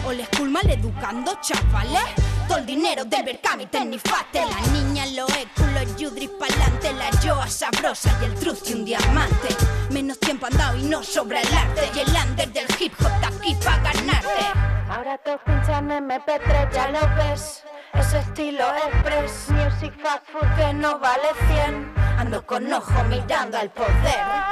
Old 0.08 0.24
school 0.32 0.48
mal 0.48 0.70
educando, 0.70 1.38
chavales. 1.42 2.02
Todo 2.48 2.56
el 2.56 2.64
dinero 2.64 3.04
del 3.04 3.24
Berkami 3.24 3.66
tenifate. 3.66 4.40
La 4.40 4.58
niña 4.72 5.04
lo 5.08 5.26
es 5.26 5.46
culo 5.54 5.82
yudris 5.98 6.30
pa'lante. 6.30 6.94
La 6.94 7.10
yoa 7.20 7.46
sabrosa 7.46 8.10
y 8.22 8.24
el 8.24 8.34
truth 8.36 8.70
y 8.70 8.72
un 8.72 8.86
diamante. 8.86 9.54
Menos 9.90 10.18
tiempo 10.18 10.46
andado 10.46 10.78
y 10.78 10.84
no 10.84 11.02
sobra 11.02 11.42
el 11.42 11.54
arte. 11.54 11.90
Y 11.94 11.98
el 11.98 12.08
under 12.08 12.50
del 12.50 12.66
hip 12.80 12.94
hop 13.00 13.10
está 13.16 13.28
aquí 13.28 13.54
pa' 13.56 13.76
ganarte. 13.80 14.46
Ahora 14.88 15.18
todos 15.18 15.40
pinchan 15.44 15.90
MP3, 15.90 16.72
ya 16.72 16.88
lo 16.88 17.00
ves. 17.16 17.64
Ese 17.92 18.20
estilo 18.20 18.64
express, 18.76 19.50
music 19.50 19.92
fast 20.02 20.24
food 20.32 20.48
que 20.56 20.72
no 20.72 20.98
vale 20.98 21.28
100. 21.48 21.94
Ando 22.16 22.46
con 22.46 22.72
ojo 22.72 23.04
mirando 23.10 23.58
al 23.58 23.68
poder. 23.68 24.48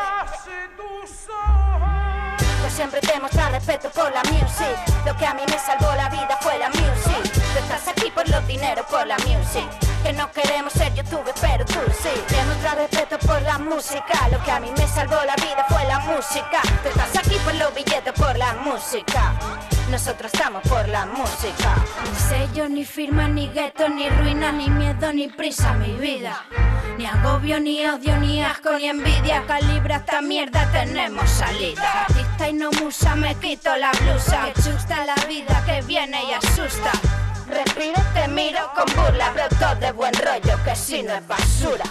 Yo 2.67 2.73
siempre 2.73 3.01
te 3.01 3.21
mostré 3.21 3.49
respeto 3.51 3.89
por 3.91 4.11
la 4.11 4.25
music. 4.25 4.77
Lo 5.07 5.17
que 5.17 5.25
a 5.25 5.35
mí 5.35 5.43
me 5.49 5.57
salvó 5.57 5.95
la 5.95 6.09
vida 6.09 6.37
fue 6.41 6.59
la 6.59 6.69
music. 6.71 7.33
Tú 7.33 7.59
estás 7.61 7.87
aquí 7.87 8.11
por 8.11 8.29
los 8.29 8.45
dineros, 8.49 8.85
por 8.87 9.07
la 9.07 9.17
music. 9.19 9.69
Que 10.03 10.13
no 10.13 10.29
queremos 10.33 10.73
ser 10.73 10.93
youtubers, 10.93 11.39
pero 11.41 11.65
tú 11.65 11.79
sí. 12.03 12.11
Te 12.27 12.43
muestra 12.43 12.75
respeto 12.75 13.21
por 13.21 13.41
la 13.43 13.59
música. 13.59 14.29
Lo 14.33 14.43
que 14.43 14.51
a 14.51 14.59
mí 14.59 14.73
me 14.77 14.89
salvó 14.89 15.15
la 15.15 15.37
vida 15.37 15.65
fue 15.69 15.85
la 15.85 16.01
música. 16.01 16.61
Tú 16.83 16.89
estás 16.89 17.17
aquí 17.17 17.37
por 17.45 17.55
los 17.55 17.73
billetes, 17.73 18.13
por 18.15 18.37
la 18.37 18.55
música. 18.55 19.33
Nosotros 19.91 20.33
estamos 20.35 20.63
por 20.65 20.89
la 20.89 21.07
música. 21.07 21.77
Ni 22.05 22.19
sello, 22.19 22.69
ni 22.69 22.85
firma, 22.85 23.29
ni 23.29 23.49
gueto, 23.49 23.89
ni 23.89 24.09
ruina, 24.09 24.51
ni 24.51 24.69
miedo, 24.69 25.13
ni 25.13 25.29
prisa, 25.29 25.75
mi 25.75 25.93
vida. 25.93 26.45
Ni 26.99 27.07
agobio, 27.07 27.61
ni 27.61 27.87
odio, 27.87 28.17
ni 28.17 28.43
asco, 28.43 28.73
ni 28.73 28.89
envidia. 28.89 29.45
Calibra 29.47 29.97
esta 29.97 30.21
mierda, 30.21 30.69
tenemos 30.73 31.31
salida. 31.31 32.07
Artista 32.09 32.49
y 32.49 32.53
no 32.55 32.71
musa, 32.73 33.15
me 33.15 33.37
quito 33.37 33.77
la 33.77 33.93
blusa. 33.93 34.47
Que 34.47 34.63
chusta 34.63 35.05
la 35.07 35.15
vida 35.27 35.63
que 35.65 35.81
viene 35.83 36.19
y 36.25 36.33
asusta. 36.33 36.91
Respiro, 37.49 38.03
te 38.13 38.27
miro 38.27 38.69
con 38.75 38.87
burla, 38.97 39.31
broto 39.31 39.77
de 39.79 39.93
buen 39.93 40.15
rollo, 40.15 40.59
que 40.65 40.75
si 40.75 41.05
no 41.05 41.15
es 41.15 41.27
basura. 41.29 41.85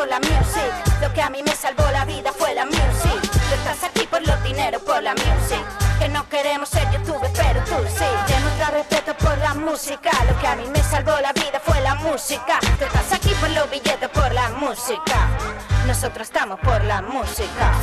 Por 0.00 0.08
la 0.08 0.18
music. 0.18 0.72
Lo 1.02 1.12
que 1.12 1.20
a 1.20 1.28
mí 1.28 1.42
me 1.42 1.54
salvó 1.54 1.84
la 1.92 2.06
vida 2.06 2.32
fue 2.32 2.54
la 2.54 2.64
music. 2.64 3.20
Tú 3.20 3.54
estás 3.54 3.84
aquí 3.84 4.06
por 4.06 4.26
los 4.26 4.42
dineros, 4.42 4.80
por 4.80 5.02
la 5.02 5.12
music. 5.12 5.62
Que 5.98 6.08
no 6.08 6.26
queremos 6.30 6.70
ser 6.70 6.90
youtubers, 6.90 7.30
pero 7.36 7.62
tú 7.64 7.74
sí. 7.86 8.04
Te 8.26 8.40
muestra 8.40 8.70
respeto 8.70 9.14
por 9.18 9.36
la 9.38 9.52
música. 9.52 10.10
Lo 10.26 10.38
que 10.40 10.46
a 10.46 10.56
mí 10.56 10.64
me 10.72 10.82
salvó 10.82 11.12
la 11.20 11.34
vida 11.34 11.60
fue 11.62 11.78
la 11.82 11.96
música. 11.96 12.58
Tú 12.78 12.84
estás 12.86 13.12
aquí 13.12 13.34
por 13.40 13.50
los 13.50 13.68
billetes, 13.70 14.08
por 14.08 14.32
la 14.32 14.48
música. 14.50 15.28
Nosotros 15.86 16.28
estamos. 16.28 16.58
Por 16.60 16.82
la 16.84 17.02
música. 17.02 17.74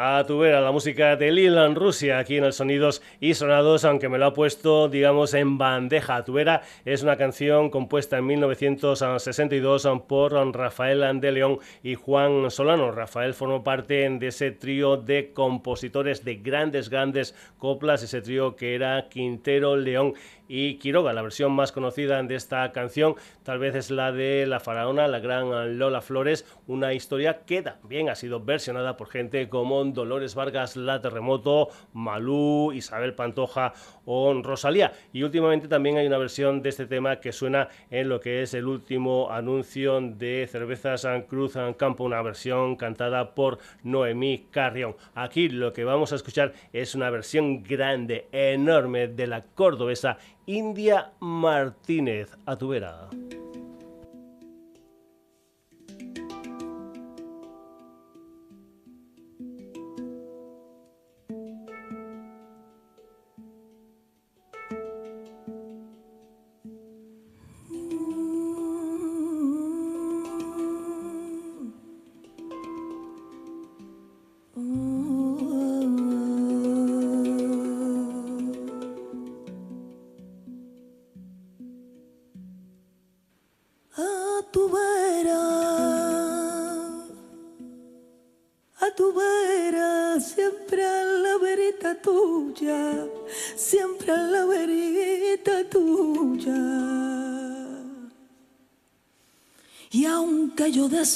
A 0.00 0.22
tu 0.24 0.44
la 0.44 0.70
música 0.70 1.16
de 1.16 1.32
Lilan 1.32 1.74
Rusia 1.74 2.20
aquí 2.20 2.36
en 2.36 2.44
el 2.44 2.52
Sonidos 2.52 3.02
y 3.18 3.34
Sonados, 3.34 3.84
aunque 3.84 4.08
me 4.08 4.16
lo 4.16 4.26
ha 4.26 4.32
puesto, 4.32 4.88
digamos, 4.88 5.34
en 5.34 5.58
bandeja. 5.58 6.14
A 6.14 6.24
tu 6.24 6.34
vera 6.34 6.62
es 6.84 7.02
una 7.02 7.16
canción 7.16 7.68
compuesta 7.68 8.18
en 8.18 8.26
1962 8.26 9.88
por 10.06 10.34
Rafael 10.54 11.20
de 11.20 11.32
León 11.32 11.58
y 11.82 11.96
Juan 11.96 12.48
Solano. 12.52 12.92
Rafael 12.92 13.34
formó 13.34 13.64
parte 13.64 14.08
de 14.08 14.28
ese 14.28 14.52
trío 14.52 14.98
de 14.98 15.32
compositores 15.32 16.24
de 16.24 16.36
grandes, 16.36 16.90
grandes 16.90 17.34
coplas, 17.58 18.04
ese 18.04 18.22
trío 18.22 18.54
que 18.54 18.76
era 18.76 19.08
Quintero, 19.08 19.74
León 19.74 20.14
y 20.48 20.78
Quiroga. 20.78 21.12
La 21.12 21.22
versión 21.22 21.52
más 21.52 21.70
conocida 21.70 22.20
de 22.22 22.34
esta 22.34 22.72
canción 22.72 23.14
tal 23.44 23.58
vez 23.58 23.74
es 23.74 23.90
la 23.90 24.10
de 24.10 24.46
La 24.46 24.58
Faraona, 24.58 25.06
la 25.06 25.20
gran 25.20 25.78
Lola 25.78 26.00
Flores, 26.00 26.44
una 26.66 26.94
historia 26.94 27.44
que 27.44 27.62
también 27.62 28.08
ha 28.08 28.14
sido 28.14 28.40
versionada 28.40 28.96
por 28.96 29.08
gente 29.08 29.48
como 29.48 29.84
Dolores 29.84 30.34
Vargas, 30.34 30.76
La 30.76 31.00
Terremoto, 31.00 31.68
Malú, 31.92 32.72
Isabel 32.72 33.14
Pantoja 33.14 33.74
o 34.10 34.32
Rosalía. 34.42 34.92
Y 35.12 35.22
últimamente 35.22 35.68
también 35.68 35.98
hay 35.98 36.06
una 36.06 36.16
versión 36.16 36.62
de 36.62 36.70
este 36.70 36.86
tema 36.86 37.20
que 37.20 37.32
suena 37.32 37.68
en 37.90 38.08
lo 38.08 38.20
que 38.20 38.42
es 38.42 38.54
el 38.54 38.66
último 38.66 39.30
anuncio 39.30 40.00
de 40.00 40.48
Cervezas 40.50 41.06
Cruz 41.28 41.56
Campo, 41.76 42.04
una 42.04 42.22
versión 42.22 42.76
cantada 42.76 43.34
por 43.34 43.58
Noemí 43.82 44.46
Carrión. 44.50 44.96
Aquí 45.14 45.48
lo 45.50 45.72
que 45.72 45.84
vamos 45.84 46.12
a 46.12 46.16
escuchar 46.16 46.54
es 46.72 46.94
una 46.94 47.10
versión 47.10 47.62
grande, 47.62 48.28
enorme 48.32 49.08
de 49.08 49.26
la 49.26 49.42
cordobesa 49.42 50.16
India 50.46 51.12
Martínez. 51.20 52.30
A 52.46 52.56
tu. 52.56 52.68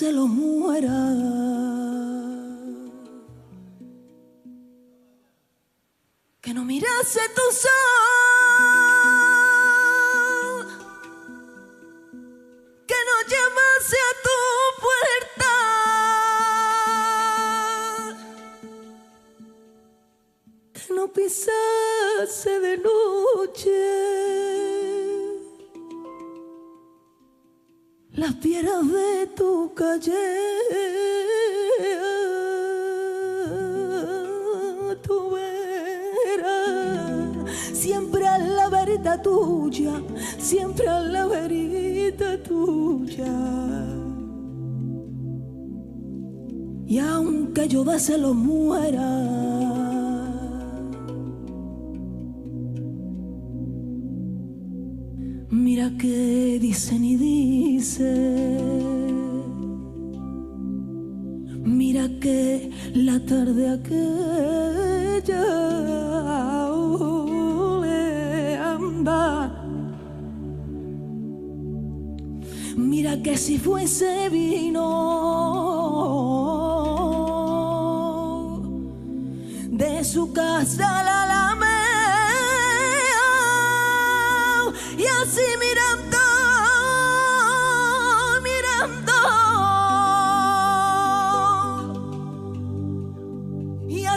Yo 0.00 0.08
de 0.08 0.12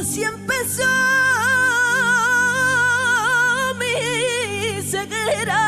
Así 0.07 0.21
empezó 0.21 0.83
mi 3.79 4.79
ceguera. 4.83 5.63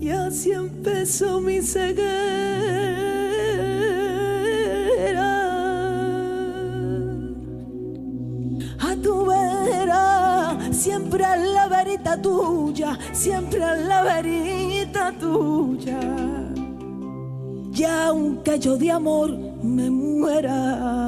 Y 0.00 0.08
así 0.10 0.50
empezó 0.50 1.40
mi 1.40 1.62
ceguera. 1.62 2.10
A 8.80 8.96
tu 9.00 9.24
vera, 9.24 10.58
siempre 10.72 11.24
a 11.24 11.36
la 11.36 11.68
verita 11.68 12.20
tuya, 12.20 12.98
siempre 13.12 13.62
a 13.62 13.76
la 13.76 14.02
verita 14.02 15.12
tuya. 15.12 16.00
Y 17.72 17.84
aunque 17.84 18.58
yo 18.58 18.76
de 18.76 18.90
amor 18.90 19.45
me 20.26 21.05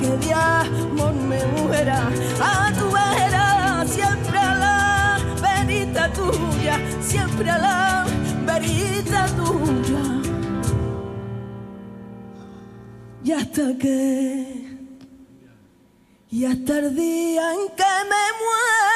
que 0.00 0.26
de 0.26 0.34
amor 0.34 1.14
me 1.14 1.44
muera. 1.56 2.08
A 2.40 2.72
tu 2.72 2.86
vera 2.90 3.84
siempre 3.86 4.38
a 4.38 4.54
la 4.54 5.18
verita 5.40 6.12
tuya, 6.12 6.78
siempre 7.00 7.50
a 7.50 7.58
la 7.58 8.06
verita 8.46 9.26
tuya. 9.38 10.04
Y 13.24 13.32
hasta 13.32 13.78
que, 13.78 14.78
y 16.30 16.44
hasta 16.44 16.78
el 16.78 16.96
día 16.96 17.52
en 17.54 17.68
que 17.76 17.92
me 18.10 18.24
muera. 18.40 18.91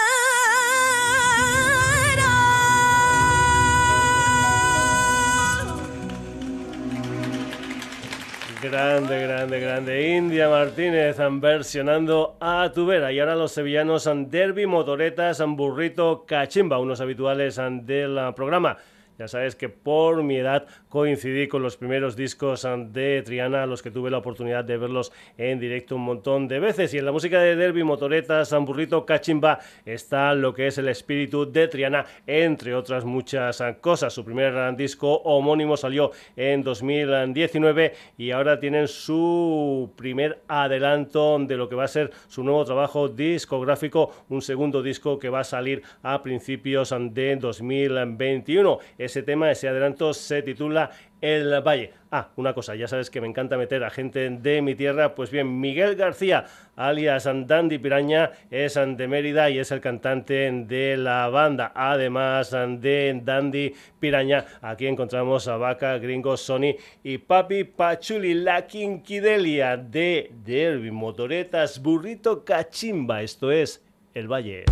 Grande, 8.63 9.21
grande, 9.21 9.61
grande. 9.61 10.17
India 10.17 10.49
Martínez 10.49 11.19
versionando 11.41 12.37
a 12.41 12.71
tu 12.73 12.87
vera. 12.87 13.13
Y 13.13 13.21
ahora 13.21 13.37
los 13.37 13.53
sevillanos 13.53 14.09
Derby, 14.29 14.65
Motoretas, 14.67 15.43
Burrito, 15.47 16.25
Cachimba, 16.27 16.79
unos 16.79 17.01
habituales 17.03 17.61
del 17.83 18.33
programa. 18.35 18.79
Ya 19.19 19.29
sabes 19.29 19.57
que 19.57 19.69
por 19.69 20.23
mi 20.23 20.37
edad 20.37 20.67
coincidí 20.89 21.49
con 21.49 21.62
los 21.62 21.77
primeros 21.77 22.17
discos 22.17 22.67
de 22.89 23.23
Triana, 23.25 23.67
los 23.67 23.83
que 23.83 23.91
tuve 23.91 24.11
la 24.11 24.19
oportunidad 24.19 24.64
de 24.64 24.77
verlos 24.77 25.12
en 25.39 25.59
directo 25.59 25.97
un 25.97 26.03
montón 26.03 26.49
de 26.49 26.61
veces. 26.61 26.93
Y 26.93 26.99
en 26.99 27.07
la 27.07 27.12
música 27.12 27.41
de 27.41 27.57
Derby, 27.57 27.83
Motoretas, 27.83 28.55
Burrito, 28.61 29.07
Cachimba 29.07 29.59
está 29.85 30.35
lo 30.35 30.53
que 30.53 30.67
es 30.67 30.79
el 30.79 30.89
espíritu 30.89 31.51
de 31.51 31.69
Triana, 31.69 32.05
entre 32.27 32.75
otras 32.75 33.05
muchas 33.05 33.62
cosas. 33.81 34.12
Su 34.12 34.25
primer 34.25 34.77
disco 34.77 35.14
homónimo 35.25 35.77
salió 35.77 36.12
en 36.37 36.62
2019 36.62 37.95
y 38.19 38.31
ahora 38.31 38.61
tienen 38.61 38.89
su 38.89 39.93
primer 39.97 40.41
adelanto 40.49 41.39
de 41.41 41.57
lo 41.57 41.69
que 41.69 41.75
va 41.75 41.85
a 41.85 41.89
ser 41.89 42.11
su 42.29 42.45
nuevo 42.45 42.64
trabajo 42.64 43.09
discográfico, 43.09 44.12
un 44.29 44.43
segundo 44.43 44.83
disco 44.83 45.19
que 45.19 45.29
va 45.29 45.41
a 45.41 45.45
salir 45.45 45.83
a 46.03 46.23
principios 46.23 46.95
de 47.11 47.37
2021. 47.37 48.79
Ese 49.07 49.23
tema, 49.23 49.53
ese 49.53 49.69
adelanto 49.69 50.13
se 50.13 50.43
titula 50.43 50.91
El 51.21 51.61
Valle. 51.63 51.93
Ah, 52.11 52.31
una 52.35 52.55
cosa, 52.55 52.75
ya 52.75 52.89
sabes 52.89 53.09
que 53.09 53.21
me 53.21 53.29
encanta 53.29 53.57
meter 53.57 53.85
a 53.85 53.91
gente 53.91 54.29
de 54.29 54.63
mi 54.63 54.75
tierra. 54.75 55.15
Pues 55.15 55.31
bien, 55.31 55.61
Miguel 55.61 55.95
García, 55.95 56.47
alias 56.75 57.29
Dandy 57.47 57.79
Piraña, 57.79 58.33
es 58.51 58.75
de 58.75 59.07
Mérida 59.07 59.49
y 59.49 59.61
es 59.61 59.71
el 59.71 59.81
cantante 59.81 60.51
de 60.51 60.97
la 60.97 61.29
banda. 61.29 61.71
Además 61.73 62.51
de 62.51 63.21
Dandy 63.23 63.73
Piraña, 64.01 64.45
aquí 64.61 64.89
encontramos 64.89 65.47
a 65.47 65.57
Vaca, 65.57 65.99
Gringo, 65.99 66.37
Sony 66.37 66.75
y 67.05 67.19
Papi 67.19 67.63
Pachuli, 67.63 68.35
la 68.35 68.67
quinquidelia 68.67 69.77
de 69.77 70.33
Derby, 70.45 70.91
Motoretas, 70.91 71.81
Burrito 71.81 72.45
Cachimba. 72.45 73.23
Esto 73.23 73.53
es 73.53 73.85
El 74.15 74.27
Valle. 74.27 74.65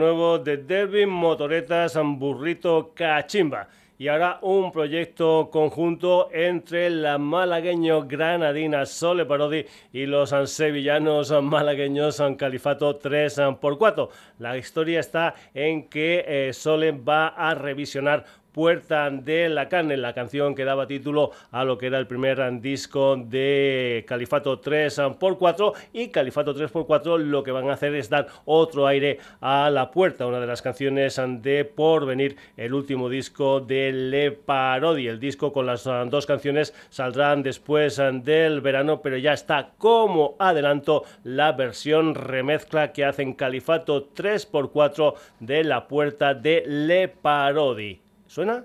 Nuevo 0.00 0.38
de 0.38 0.56
Devin 0.56 1.10
Motoretas 1.10 1.98
Burrito 2.02 2.92
Cachimba. 2.94 3.68
Y 3.98 4.08
ahora 4.08 4.38
un 4.40 4.72
proyecto 4.72 5.50
conjunto 5.52 6.30
entre 6.32 6.88
la 6.88 7.18
malagueño 7.18 8.06
granadina 8.06 8.86
Sole 8.86 9.26
Parodi 9.26 9.66
y 9.92 10.06
los 10.06 10.34
sevillanos 10.46 11.30
malagueños 11.42 12.22
Califato 12.38 12.98
3x4. 12.98 14.08
La 14.38 14.56
historia 14.56 15.00
está 15.00 15.34
en 15.52 15.90
que 15.90 16.24
eh, 16.26 16.52
Sole 16.54 16.92
va 16.92 17.28
a 17.28 17.54
revisionar 17.54 18.24
Puerta 18.52 19.10
de 19.10 19.48
la 19.48 19.68
Carne, 19.68 19.96
la 19.96 20.12
canción 20.12 20.54
que 20.54 20.64
daba 20.64 20.86
título 20.86 21.30
a 21.50 21.64
lo 21.64 21.78
que 21.78 21.86
era 21.86 21.98
el 21.98 22.06
primer 22.06 22.60
disco 22.60 23.16
de 23.16 24.04
Califato 24.08 24.60
3x4 24.60 25.72
y 25.92 26.08
Califato 26.08 26.54
3x4 26.54 27.18
lo 27.18 27.42
que 27.42 27.52
van 27.52 27.70
a 27.70 27.74
hacer 27.74 27.94
es 27.94 28.10
dar 28.10 28.26
otro 28.44 28.86
aire 28.86 29.18
a 29.40 29.70
la 29.70 29.90
puerta, 29.90 30.26
una 30.26 30.40
de 30.40 30.46
las 30.46 30.62
canciones 30.62 31.20
de 31.42 31.64
Porvenir, 31.64 32.36
el 32.56 32.74
último 32.74 33.08
disco 33.08 33.60
de 33.60 33.92
Le 33.92 34.32
Parodi. 34.32 35.06
El 35.06 35.20
disco 35.20 35.52
con 35.52 35.66
las 35.66 35.84
dos 35.84 36.26
canciones 36.26 36.74
saldrán 36.90 37.42
después 37.42 37.96
del 37.96 38.60
verano, 38.60 39.00
pero 39.02 39.16
ya 39.16 39.32
está 39.32 39.70
como 39.78 40.36
adelanto 40.38 41.04
la 41.24 41.52
versión 41.52 42.14
remezcla 42.14 42.92
que 42.92 43.04
hacen 43.04 43.34
Califato 43.34 44.10
3x4 44.14 45.14
de 45.40 45.64
la 45.64 45.86
puerta 45.86 46.34
de 46.34 46.64
Le 46.66 47.08
Parodi. 47.08 48.09
Suena 48.30 48.64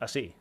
así. 0.00 0.34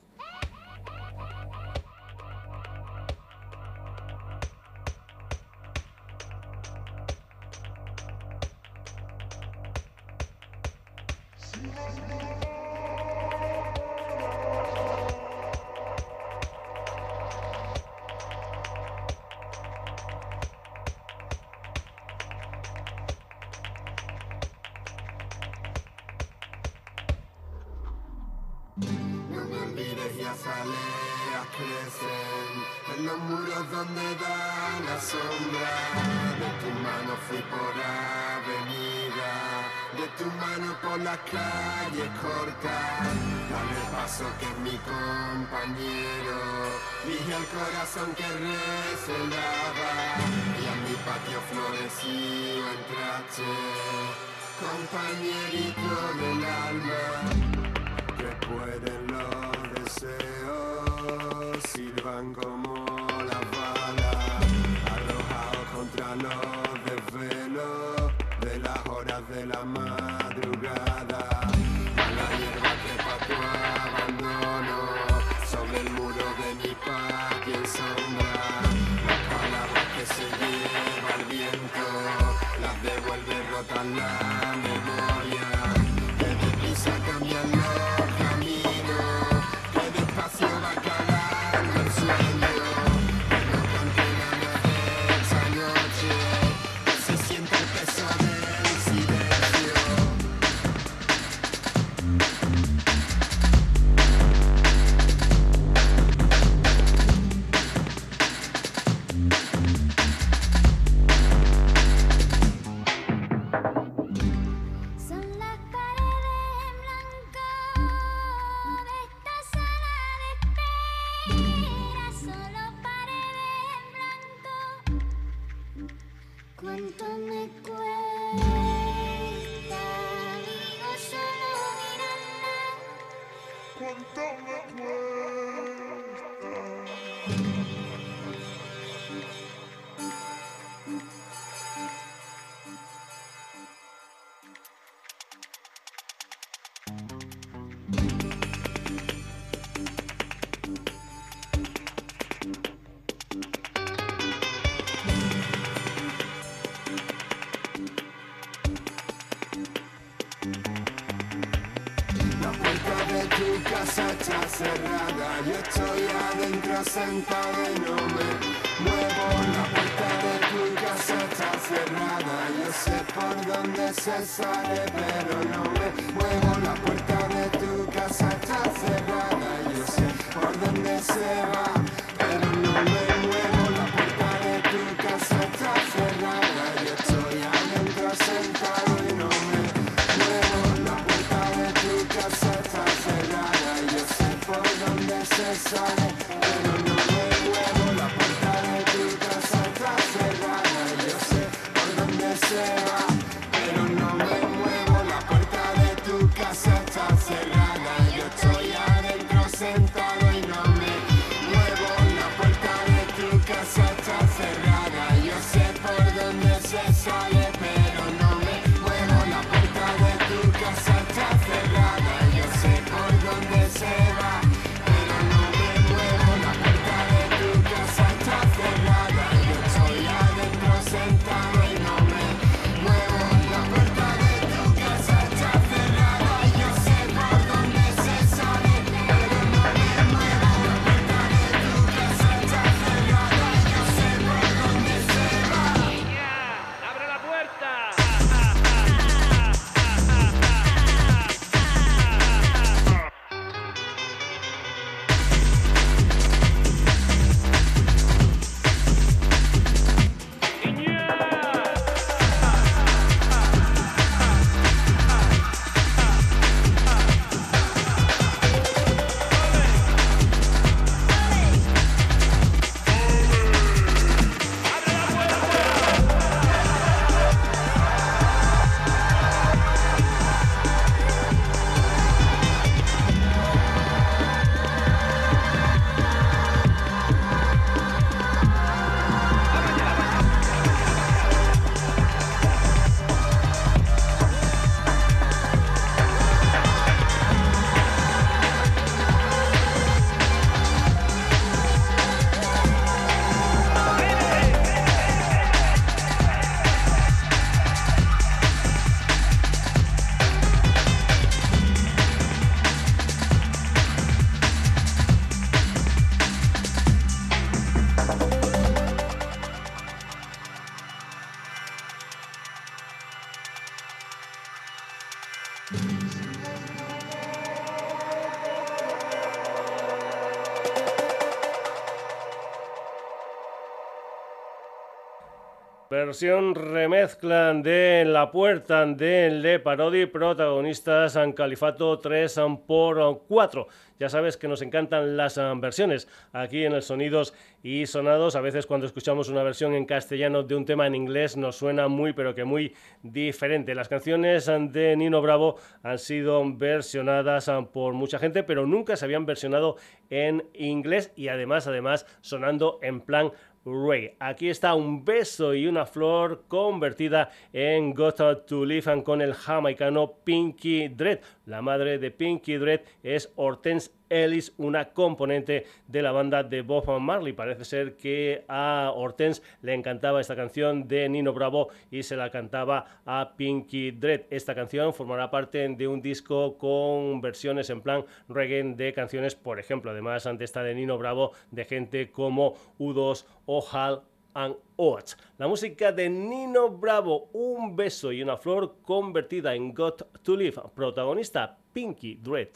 Versión 336.13 336.53
remezcla 336.53 337.55
de 337.55 338.05
La 338.05 338.29
Puerta 338.29 338.85
de 338.85 339.31
Le 339.31 339.57
Parodi, 339.57 340.05
protagonistas 340.05 341.15
en 341.15 341.33
Califato 341.33 341.97
3 341.97 342.39
por 342.67 343.23
4. 343.27 343.67
Ya 343.99 344.09
sabes 344.09 344.37
que 344.37 344.47
nos 344.47 344.61
encantan 344.61 345.17
las 345.17 345.39
ah, 345.39 345.53
versiones 345.55 346.07
aquí 346.31 346.65
en 346.65 346.73
el 346.73 346.83
Sonidos 346.83 347.33
y 347.63 347.87
Sonados. 347.87 348.35
A 348.35 348.41
veces 348.41 348.67
cuando 348.67 348.85
escuchamos 348.85 349.29
una 349.29 349.41
versión 349.41 349.73
en 349.73 349.85
castellano 349.85 350.43
de 350.43 350.55
un 350.55 350.65
tema 350.65 350.85
en 350.85 350.93
inglés 350.93 351.35
nos 351.35 351.55
suena 351.55 351.87
muy 351.87 352.13
pero 352.13 352.35
que 352.35 352.43
muy 352.43 352.75
diferente. 353.01 353.73
Las 353.73 353.89
canciones 353.89 354.45
de 354.45 354.95
Nino 354.95 355.21
Bravo 355.21 355.55
han 355.81 355.97
sido 355.97 356.43
versionadas 356.53 357.49
por 357.71 357.93
mucha 357.93 358.19
gente, 358.19 358.43
pero 358.43 358.67
nunca 358.67 358.97
se 358.97 359.05
habían 359.05 359.25
versionado 359.25 359.77
en 360.09 360.43
inglés 360.53 361.11
y 361.15 361.29
además, 361.29 361.65
además, 361.65 362.05
sonando 362.21 362.79
en 362.83 363.01
plan 363.01 363.31
Ray. 363.65 364.15
Aquí 364.19 364.49
está 364.49 364.75
un 364.75 365.05
beso 365.05 365.53
y 365.53 365.67
una 365.67 365.85
flor 365.85 366.43
convertida 366.47 367.29
en 367.53 367.93
Got 367.93 368.45
to 368.45 368.65
Live 368.65 369.03
con 369.03 369.21
el 369.21 369.33
jamaicano 369.33 370.13
Pinky 370.23 370.89
Dread. 370.89 371.19
La 371.45 371.61
madre 371.61 371.99
de 371.99 372.09
Pinky 372.09 372.55
Dread 372.55 372.81
es 373.03 373.31
Hortense 373.35 373.91
Ellis, 374.09 374.53
una 374.57 374.93
componente 374.93 375.65
de 375.87 376.01
la 376.01 376.13
banda 376.13 376.41
de 376.43 376.61
Bob 376.61 376.87
Marley. 376.99 377.33
Parece 377.33 377.65
ser 377.65 377.97
que 377.97 378.45
a 378.47 378.93
Hortense 378.95 379.41
le 379.61 379.73
encantaba 379.73 380.21
esta 380.21 380.35
canción 380.35 380.87
de 380.87 381.09
Nino 381.09 381.33
Bravo 381.33 381.67
y 381.91 382.03
se 382.03 382.15
la 382.15 382.29
cantaba 382.29 383.01
a 383.05 383.33
Pinky 383.35 383.91
Dread. 383.91 384.21
Esta 384.29 384.55
canción 384.55 384.93
formará 384.93 385.29
parte 385.31 385.67
de 385.67 385.87
un 385.87 386.01
disco 386.01 386.57
con 386.57 387.19
versiones 387.19 387.69
en 387.69 387.81
plan 387.81 388.05
reggae 388.29 388.63
de 388.63 388.93
canciones, 388.93 389.35
por 389.35 389.59
ejemplo, 389.59 389.91
además 389.91 390.25
ante 390.25 390.45
esta 390.45 390.63
de 390.63 390.75
Nino 390.75 390.97
Bravo, 390.97 391.33
de 391.51 391.65
gente 391.65 392.09
como 392.09 392.53
U2 392.79 393.25
o 393.45 393.65
Hal 393.69 394.03
and 394.33 394.55
Oates. 394.77 395.17
La 395.37 395.47
música 395.47 395.91
de 395.91 396.09
Nino 396.09 396.69
Bravo, 396.69 397.29
un 397.33 397.75
beso 397.75 398.11
y 398.11 398.21
una 398.21 398.37
flor 398.37 398.77
convertida 398.81 399.53
en 399.55 399.73
Got 399.73 400.21
to 400.21 400.35
Live, 400.35 400.61
protagonista 400.75 401.57
Pinky 401.73 402.15
Dread. 402.15 402.49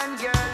and 0.00 0.18
girl. 0.18 0.49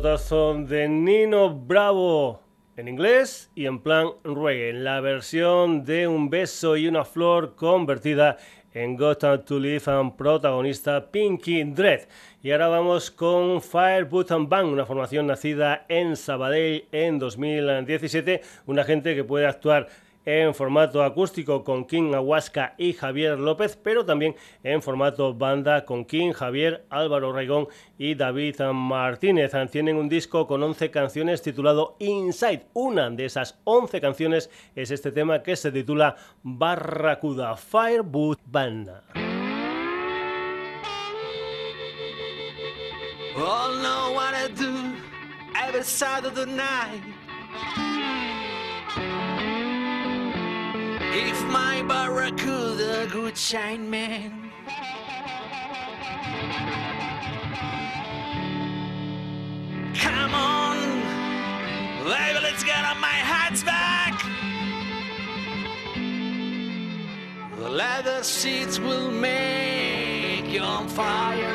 Pelotazo 0.00 0.54
de 0.54 0.88
Nino 0.88 1.50
Bravo 1.50 2.40
en 2.78 2.88
inglés 2.88 3.50
y 3.54 3.66
en 3.66 3.80
plan 3.80 4.08
reggae, 4.24 4.72
la 4.72 5.00
versión 5.00 5.84
de 5.84 6.08
Un 6.08 6.30
beso 6.30 6.78
y 6.78 6.88
una 6.88 7.04
flor 7.04 7.54
convertida 7.54 8.38
en 8.72 8.96
Got 8.96 9.44
to 9.44 9.58
Live 9.58 9.82
and 9.88 10.16
protagonista 10.16 11.10
Pinky 11.10 11.64
Dread. 11.64 12.08
Y 12.42 12.50
ahora 12.50 12.68
vamos 12.68 13.10
con 13.10 13.60
Fire 13.60 14.06
Button 14.06 14.48
Bang, 14.48 14.68
una 14.68 14.86
formación 14.86 15.26
nacida 15.26 15.84
en 15.90 16.16
Sabadell 16.16 16.86
en 16.92 17.18
2017, 17.18 18.40
una 18.64 18.84
gente 18.84 19.14
que 19.14 19.24
puede 19.24 19.46
actuar 19.46 19.88
en 20.24 20.54
formato 20.54 21.02
acústico 21.02 21.64
con 21.64 21.84
King 21.84 22.14
Ahuasca 22.14 22.74
y 22.78 22.92
Javier 22.92 23.38
López, 23.38 23.76
pero 23.76 24.04
también 24.04 24.36
en 24.62 24.82
formato 24.82 25.34
banda 25.34 25.84
con 25.84 26.04
King, 26.04 26.32
Javier, 26.32 26.84
Álvaro 26.90 27.32
Raigón 27.32 27.68
y 27.98 28.14
David 28.14 28.60
Martínez. 28.72 29.52
Tienen 29.70 29.96
un 29.96 30.08
disco 30.08 30.46
con 30.46 30.62
11 30.62 30.90
canciones 30.90 31.42
titulado 31.42 31.96
Inside. 31.98 32.66
Una 32.72 33.10
de 33.10 33.24
esas 33.24 33.58
11 33.64 34.00
canciones 34.00 34.50
es 34.74 34.90
este 34.90 35.12
tema 35.12 35.42
que 35.42 35.56
se 35.56 35.72
titula 35.72 36.16
Barracuda 36.42 37.56
Fireboot 37.56 38.40
Band. 38.46 38.90
If 51.22 51.44
my 51.48 51.82
barracuda 51.82 53.06
could 53.10 53.36
shine, 53.36 53.90
man. 53.90 54.50
Come 59.94 60.34
on, 60.34 60.78
baby, 62.04 62.38
let's 62.42 62.64
get 62.64 62.82
on 62.86 62.98
my 63.00 63.18
hats 63.32 63.62
back. 63.62 64.14
The 67.58 67.68
leather 67.68 68.22
seats 68.22 68.78
will 68.78 69.10
make 69.10 70.46
you 70.50 70.62
on 70.62 70.88
fire. 70.88 71.54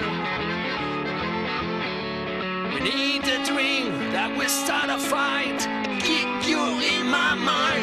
We 2.72 2.80
need 2.82 3.24
a 3.24 3.44
drink 3.44 3.90
that 4.14 4.30
will 4.38 4.48
start 4.48 4.90
a 4.92 5.00
fight. 5.00 5.62
Keep 6.02 6.48
you 6.48 6.62
in 6.94 7.08
my 7.10 7.34
mind 7.34 7.75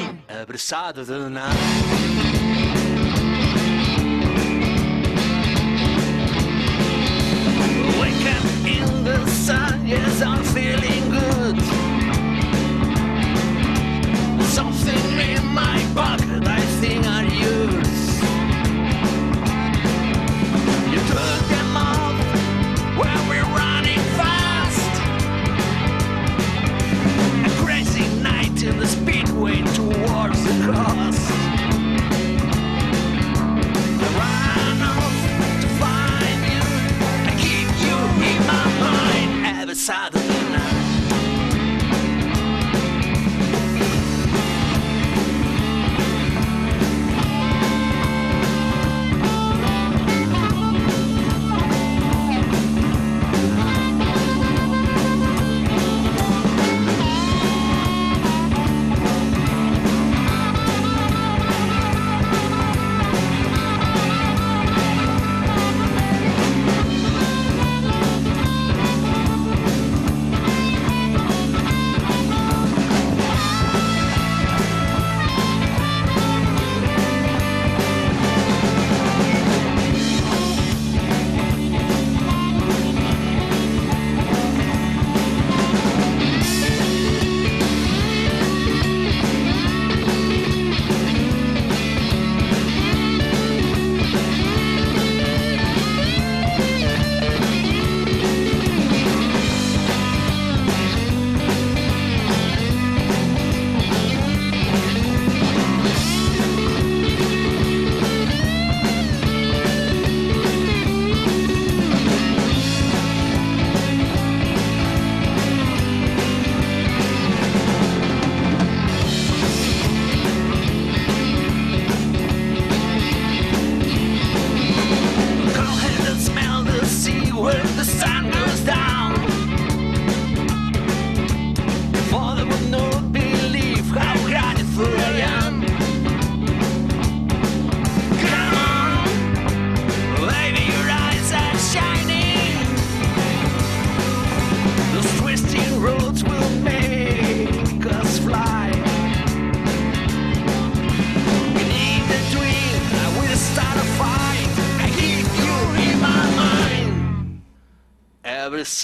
Saturday 0.59 1.29
night. 1.29 1.57
Wake 8.01 8.27
in 8.67 9.05
the 9.05 9.27
sun, 9.27 9.87
yes, 9.87 10.23
I'm 10.23 10.43
feeling 10.45 11.11
good. 11.11 11.57
Something 14.45 15.19
in 15.31 15.47
my 15.47 15.79
pocket, 15.95 16.02
cross. 30.61 31.72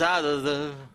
Every 0.00 0.06
Saturday. 0.06 0.72
El 0.72 0.87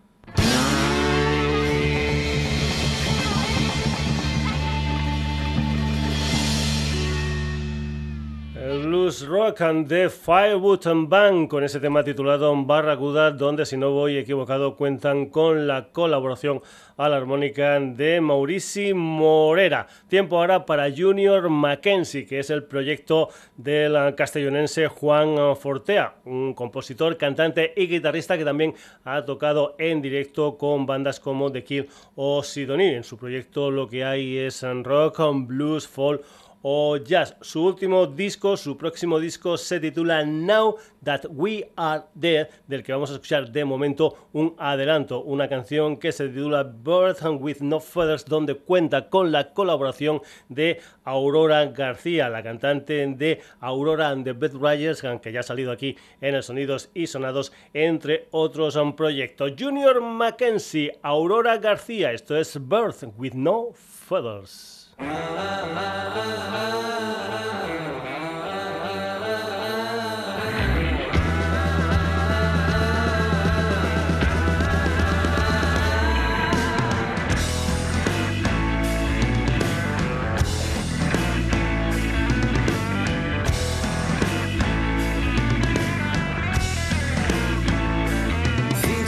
and 9.62 9.88
the 9.88 10.10
Firewood 10.10 10.88
and 10.88 11.10
Band 11.10 11.50
con 11.50 11.64
ese 11.64 11.80
tema 11.80 12.04
titulado 12.04 12.56
Barracuda, 12.66 13.32
donde 13.32 13.66
si 13.66 13.78
no 13.78 13.92
voy 13.92 14.18
equivocado 14.18 14.76
cuentan 14.76 15.28
con 15.28 15.68
la 15.68 15.90
colaboración 15.92 16.62
a 16.98 17.10
la 17.10 17.18
armónica 17.18 17.80
de 17.80 18.22
Maurici 18.22 18.94
Morera. 18.94 19.88
Tiempo 20.08 20.38
ahora 20.38 20.66
para 20.66 20.90
Junior 20.96 21.50
Mackenzie, 21.50 22.26
que 22.26 22.40
es 22.40 22.50
el 22.50 22.64
proyecto 22.64 23.30
del 23.58 24.16
castellonense 24.16 24.88
Juan 24.88 25.56
Fortea, 25.56 26.16
un 26.26 26.54
compositor, 26.54 27.18
cantante 27.18 27.74
y 27.76 27.88
guitarrista 27.88 28.38
que 28.38 28.46
también 28.46 28.74
ha 29.04 29.26
tocado 29.26 29.76
en 29.78 30.02
directo 30.02 30.58
con 30.58 30.86
bandas 30.86 31.20
como 31.20 31.52
The 31.52 31.64
Kill 31.64 31.90
o 32.16 32.44
Sidonie. 32.44 32.96
En 32.96 33.04
su 33.04 33.18
proyecto 33.18 33.72
lo 33.72 33.88
que 33.88 34.04
hay 34.04 34.38
es 34.38 34.64
rock, 34.84 35.20
blues, 35.48 35.88
folk 35.88 36.24
o 36.64 36.98
jazz. 36.98 37.36
Su 37.42 37.64
último 37.64 38.08
disco, 38.08 38.58
su 38.58 38.76
próximo 38.76 39.20
disco 39.20 39.58
se 39.58 39.80
titula 39.80 40.26
Now 40.26 40.78
That 41.04 41.26
We 41.30 41.70
Are 41.76 42.04
There, 42.20 42.50
del 42.68 42.82
que 42.84 42.94
vamos 42.94 43.12
a 43.12 43.14
escuchar 43.14 43.52
de 43.52 43.66
momento 43.66 44.30
un 44.32 44.56
adelanto, 44.58 45.22
una 45.22 45.48
canción 45.48 45.98
que 45.98 46.12
se 46.12 46.30
titula 46.30 46.64
Birth 46.64 47.24
and 47.24 47.42
With 47.42 47.58
No 47.60 47.80
Feathers, 47.80 48.26
donde 48.26 48.56
cuenta 48.56 49.10
con 49.10 49.32
la 49.32 49.54
colaboración 49.54 50.22
de 50.48 50.80
Aurora 51.04 51.66
García, 51.66 52.30
la 52.30 52.42
cantante 52.42 53.06
de 53.08 53.42
Aurora 53.60 54.10
and 54.10 54.24
the 54.24 54.32
Bed 54.32 54.54
Riders, 54.56 55.04
que 55.22 55.32
ya 55.32 55.42
ha 55.42 55.44
salido 55.44 55.72
aquí 55.72 55.98
en 56.22 56.36
el 56.36 56.44
Sonidos 56.44 56.90
y 56.94 57.08
Sonados, 57.08 57.52
entre 57.74 58.28
otros 58.32 58.80
proyectos. 58.96 59.52
Junior 59.60 60.02
Mackenzie, 60.02 60.98
Aurora 61.02 61.58
García, 61.58 62.14
esto 62.14 62.38
es 62.38 62.58
Birth 62.58 63.04
with 63.18 63.34
No 63.34 63.72
Feathers. 63.74 64.73
Things 64.98 65.14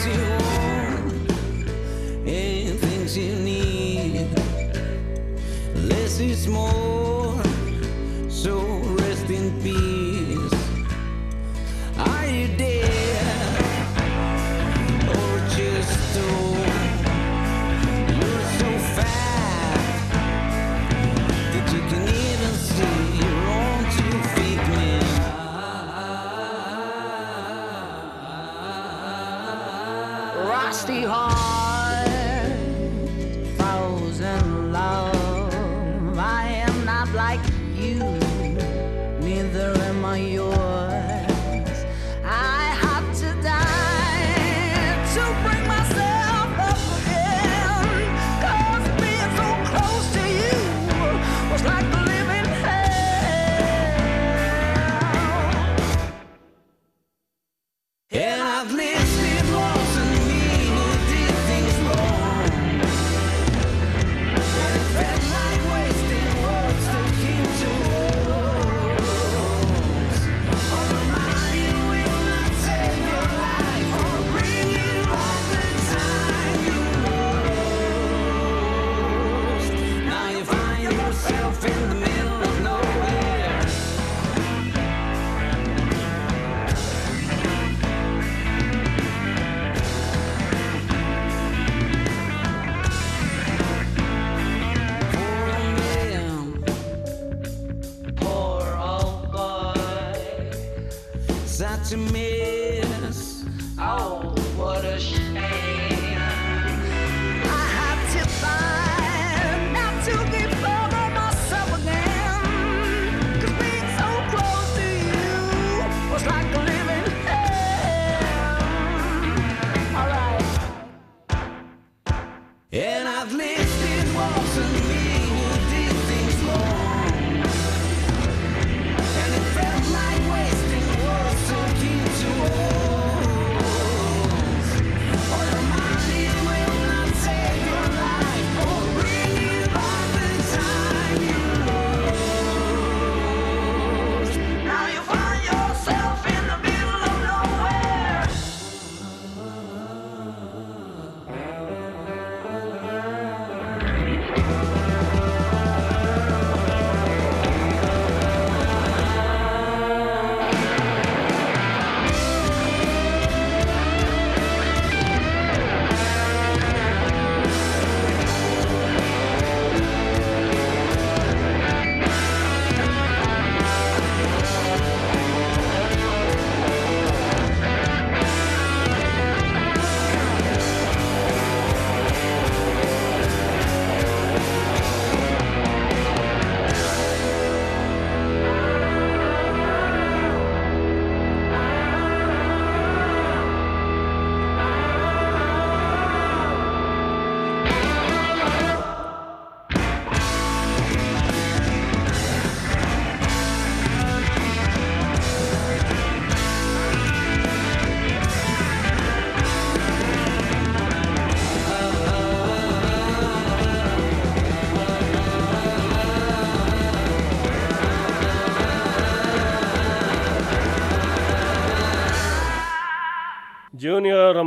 you 0.05 0.19
want 0.29 1.31
and 2.27 2.79
things 2.79 3.17
you 3.17 3.35
need. 3.35 3.54
Is 6.17 6.47
more, 6.47 6.94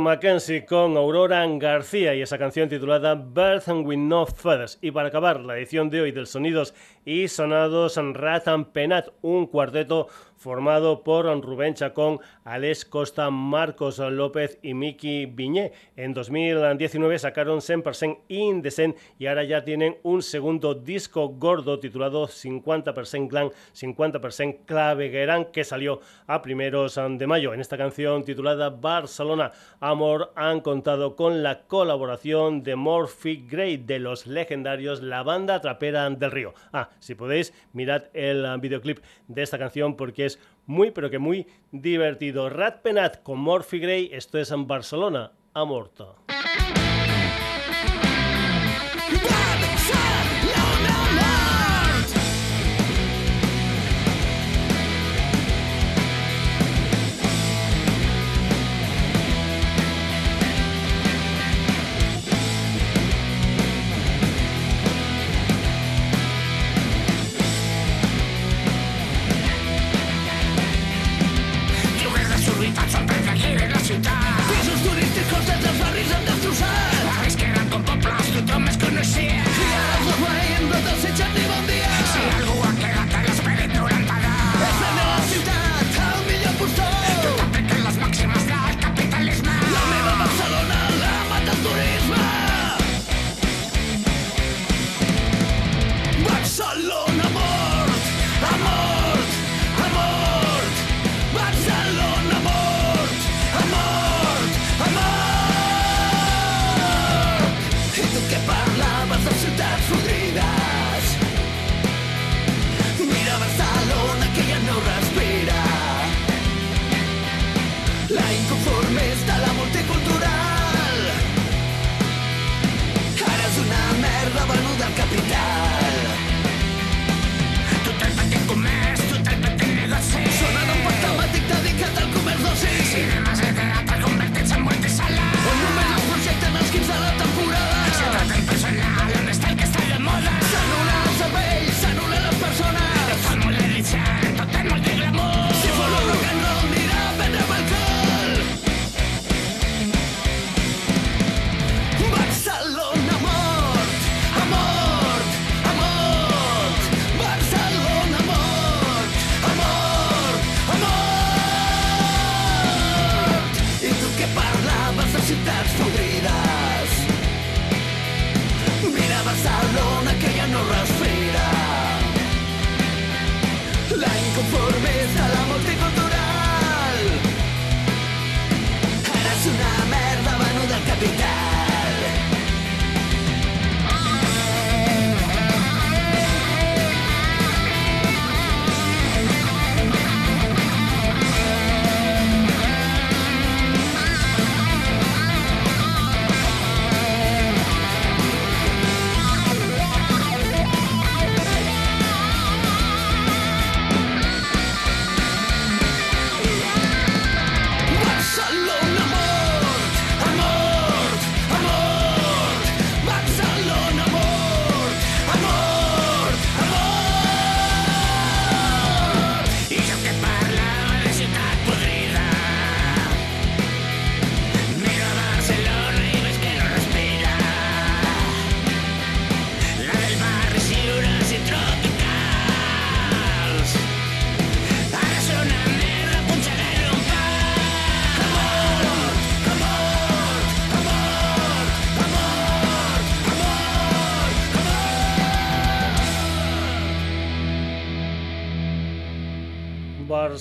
Mackenzie 0.09 0.65
con 0.65 0.97
Aurora 0.97 1.45
García 1.45 2.15
y 2.15 2.23
esa 2.23 2.39
canción 2.39 2.67
titulada 2.67 3.13
Birth 3.13 3.69
and 3.69 3.85
With 3.85 3.99
No 3.99 4.25
Feathers. 4.25 4.79
Y 4.81 4.89
para 4.89 5.09
acabar 5.09 5.39
la 5.39 5.55
edición 5.55 5.91
de 5.91 6.01
hoy 6.01 6.11
del 6.11 6.25
Sonidos 6.25 6.73
y 7.05 7.27
Sonados, 7.27 7.95
Ratan 7.95 8.65
Penat, 8.65 9.09
un 9.21 9.45
cuarteto 9.45 10.07
formado 10.39 11.03
por 11.03 11.25
Rubén 11.41 11.73
Chacón, 11.73 12.19
Alex 12.45 12.85
Costa, 12.85 13.29
Marcos 13.29 13.99
López 13.99 14.57
y 14.61 14.73
Miki 14.73 15.25
Viñé. 15.25 15.73
En 15.95 16.13
2019 16.13 17.19
sacaron 17.19 17.59
100% 17.59 18.19
Indecent 18.29 18.97
y 19.19 19.27
ahora 19.27 19.43
ya 19.43 19.63
tienen 19.63 19.97
un 20.03 20.23
segundo 20.23 20.73
disco 20.73 21.27
gordo 21.27 21.79
titulado 21.79 22.27
50% 22.27 23.27
Clan, 23.27 23.51
50% 23.75 24.59
Claveguerán 24.65 25.45
que 25.51 25.63
salió 25.65 25.99
a 26.25 26.41
primeros 26.41 26.95
de 26.95 27.27
mayo. 27.27 27.53
En 27.53 27.59
esta 27.59 27.77
canción 27.77 28.23
titulada 28.23 28.69
Barcelona 28.69 29.51
Amor 29.81 30.31
han 30.35 30.61
contado 30.61 31.17
con 31.17 31.43
la 31.43 31.63
colaboración 31.67 32.63
de 32.63 32.75
Morphy 32.77 33.45
Gray 33.49 33.77
de 33.77 33.99
los 33.99 34.25
legendarios 34.25 35.01
La 35.01 35.21
Banda 35.23 35.59
Trapera 35.59 36.09
del 36.09 36.31
Río. 36.31 36.53
Ah, 36.71 36.89
si 36.99 37.15
podéis, 37.15 37.53
mirad 37.73 38.03
el 38.13 38.45
videoclip 38.59 38.99
de 39.27 39.41
esta 39.41 39.57
canción 39.57 39.97
porque 39.97 40.28
muy 40.69 40.91
pero 40.91 41.09
que 41.09 41.19
muy 41.19 41.47
divertido. 41.71 42.49
Rat 42.49 42.81
Penat 42.81 43.23
con 43.23 43.39
Morphy 43.39 43.79
Gray, 43.79 44.09
esto 44.13 44.37
es 44.37 44.51
en 44.51 44.67
Barcelona, 44.67 45.31
ha 45.53 45.65
muerto. 45.65 46.15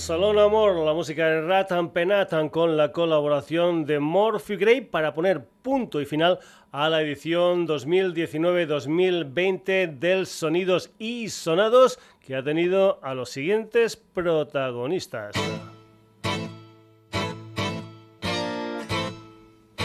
Salón 0.09 0.39
Amor, 0.39 0.75
la 0.87 0.95
música 0.95 1.27
de 1.27 1.43
Ratan 1.43 1.91
Penatan 1.91 2.49
con 2.49 2.79
la 2.79 2.93
colaboración 2.93 3.85
de 3.85 4.01
Morphy 4.01 4.57
Gray 4.57 4.81
para 4.81 5.13
poner 5.13 5.45
punto 5.61 6.01
y 6.01 6.07
final 6.07 6.39
a 6.73 6.89
la 6.89 7.03
edición 7.03 7.69
2019-2020 7.69 9.99
del 9.99 10.27
Sonidos 10.27 10.93
y 10.99 11.29
Sonados 11.29 11.99
que 12.21 12.37
ha 12.37 12.43
tenido 12.43 13.01
a 13.03 13.13
los 13.13 13.29
siguientes 13.29 13.97
protagonistas. 13.97 15.35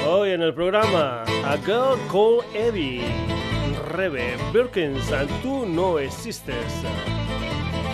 Hoy 0.08 0.30
en 0.30 0.42
el 0.42 0.54
programa 0.54 1.26
A 1.44 1.58
Girl 1.66 2.00
Called 2.10 2.46
Evie, 2.56 3.04
Rebe 3.90 4.38
Birkins, 4.54 5.12
tú 5.42 5.66
no 5.66 6.00
existes. 6.00 6.64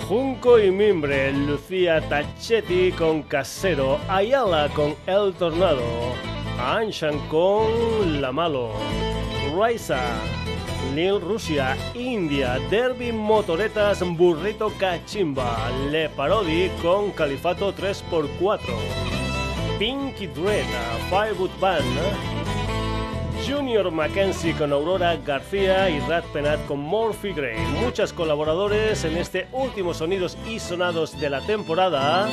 Junco 0.10 0.60
y 0.60 0.72
Mimbre, 0.72 1.32
Lucía 1.32 2.02
Tachetti 2.10 2.92
con 2.94 3.22
Casero, 3.22 4.00
Ayala 4.10 4.68
con 4.70 4.96
El 5.06 5.36
Tornado, 5.36 5.84
Anshan 6.60 7.20
con 7.28 8.20
La 8.20 8.32
Malo, 8.32 8.72
Raisa, 9.56 10.02
Lil 10.96 11.22
Rusia, 11.22 11.78
India, 11.94 12.58
Derby 12.72 13.12
Motoretas, 13.12 14.02
Burrito 14.18 14.74
Cachimba, 14.80 15.70
Le 15.92 16.10
Parodi 16.10 16.72
con 16.82 17.12
Califato 17.12 17.72
3x4, 17.72 18.62
Pinky 19.78 20.26
Dread, 20.26 20.66
Firewood 21.12 21.52
Band, 21.60 21.86
Junior 23.50 23.90
Mackenzie 23.90 24.54
con 24.54 24.72
Aurora 24.72 25.16
García 25.18 25.90
y 25.90 26.00
Rad 26.02 26.24
Penat 26.32 26.64
con 26.68 26.80
Morphy 26.80 27.34
Gray. 27.34 27.58
Muchos 27.84 28.14
colaboradores 28.14 29.04
en 29.06 29.18
este 29.18 29.48
último 29.52 29.94
Sonidos 29.94 30.38
y 30.48 30.60
Sonados 30.60 31.20
de 31.20 31.30
la 31.30 31.42
temporada. 31.42 32.30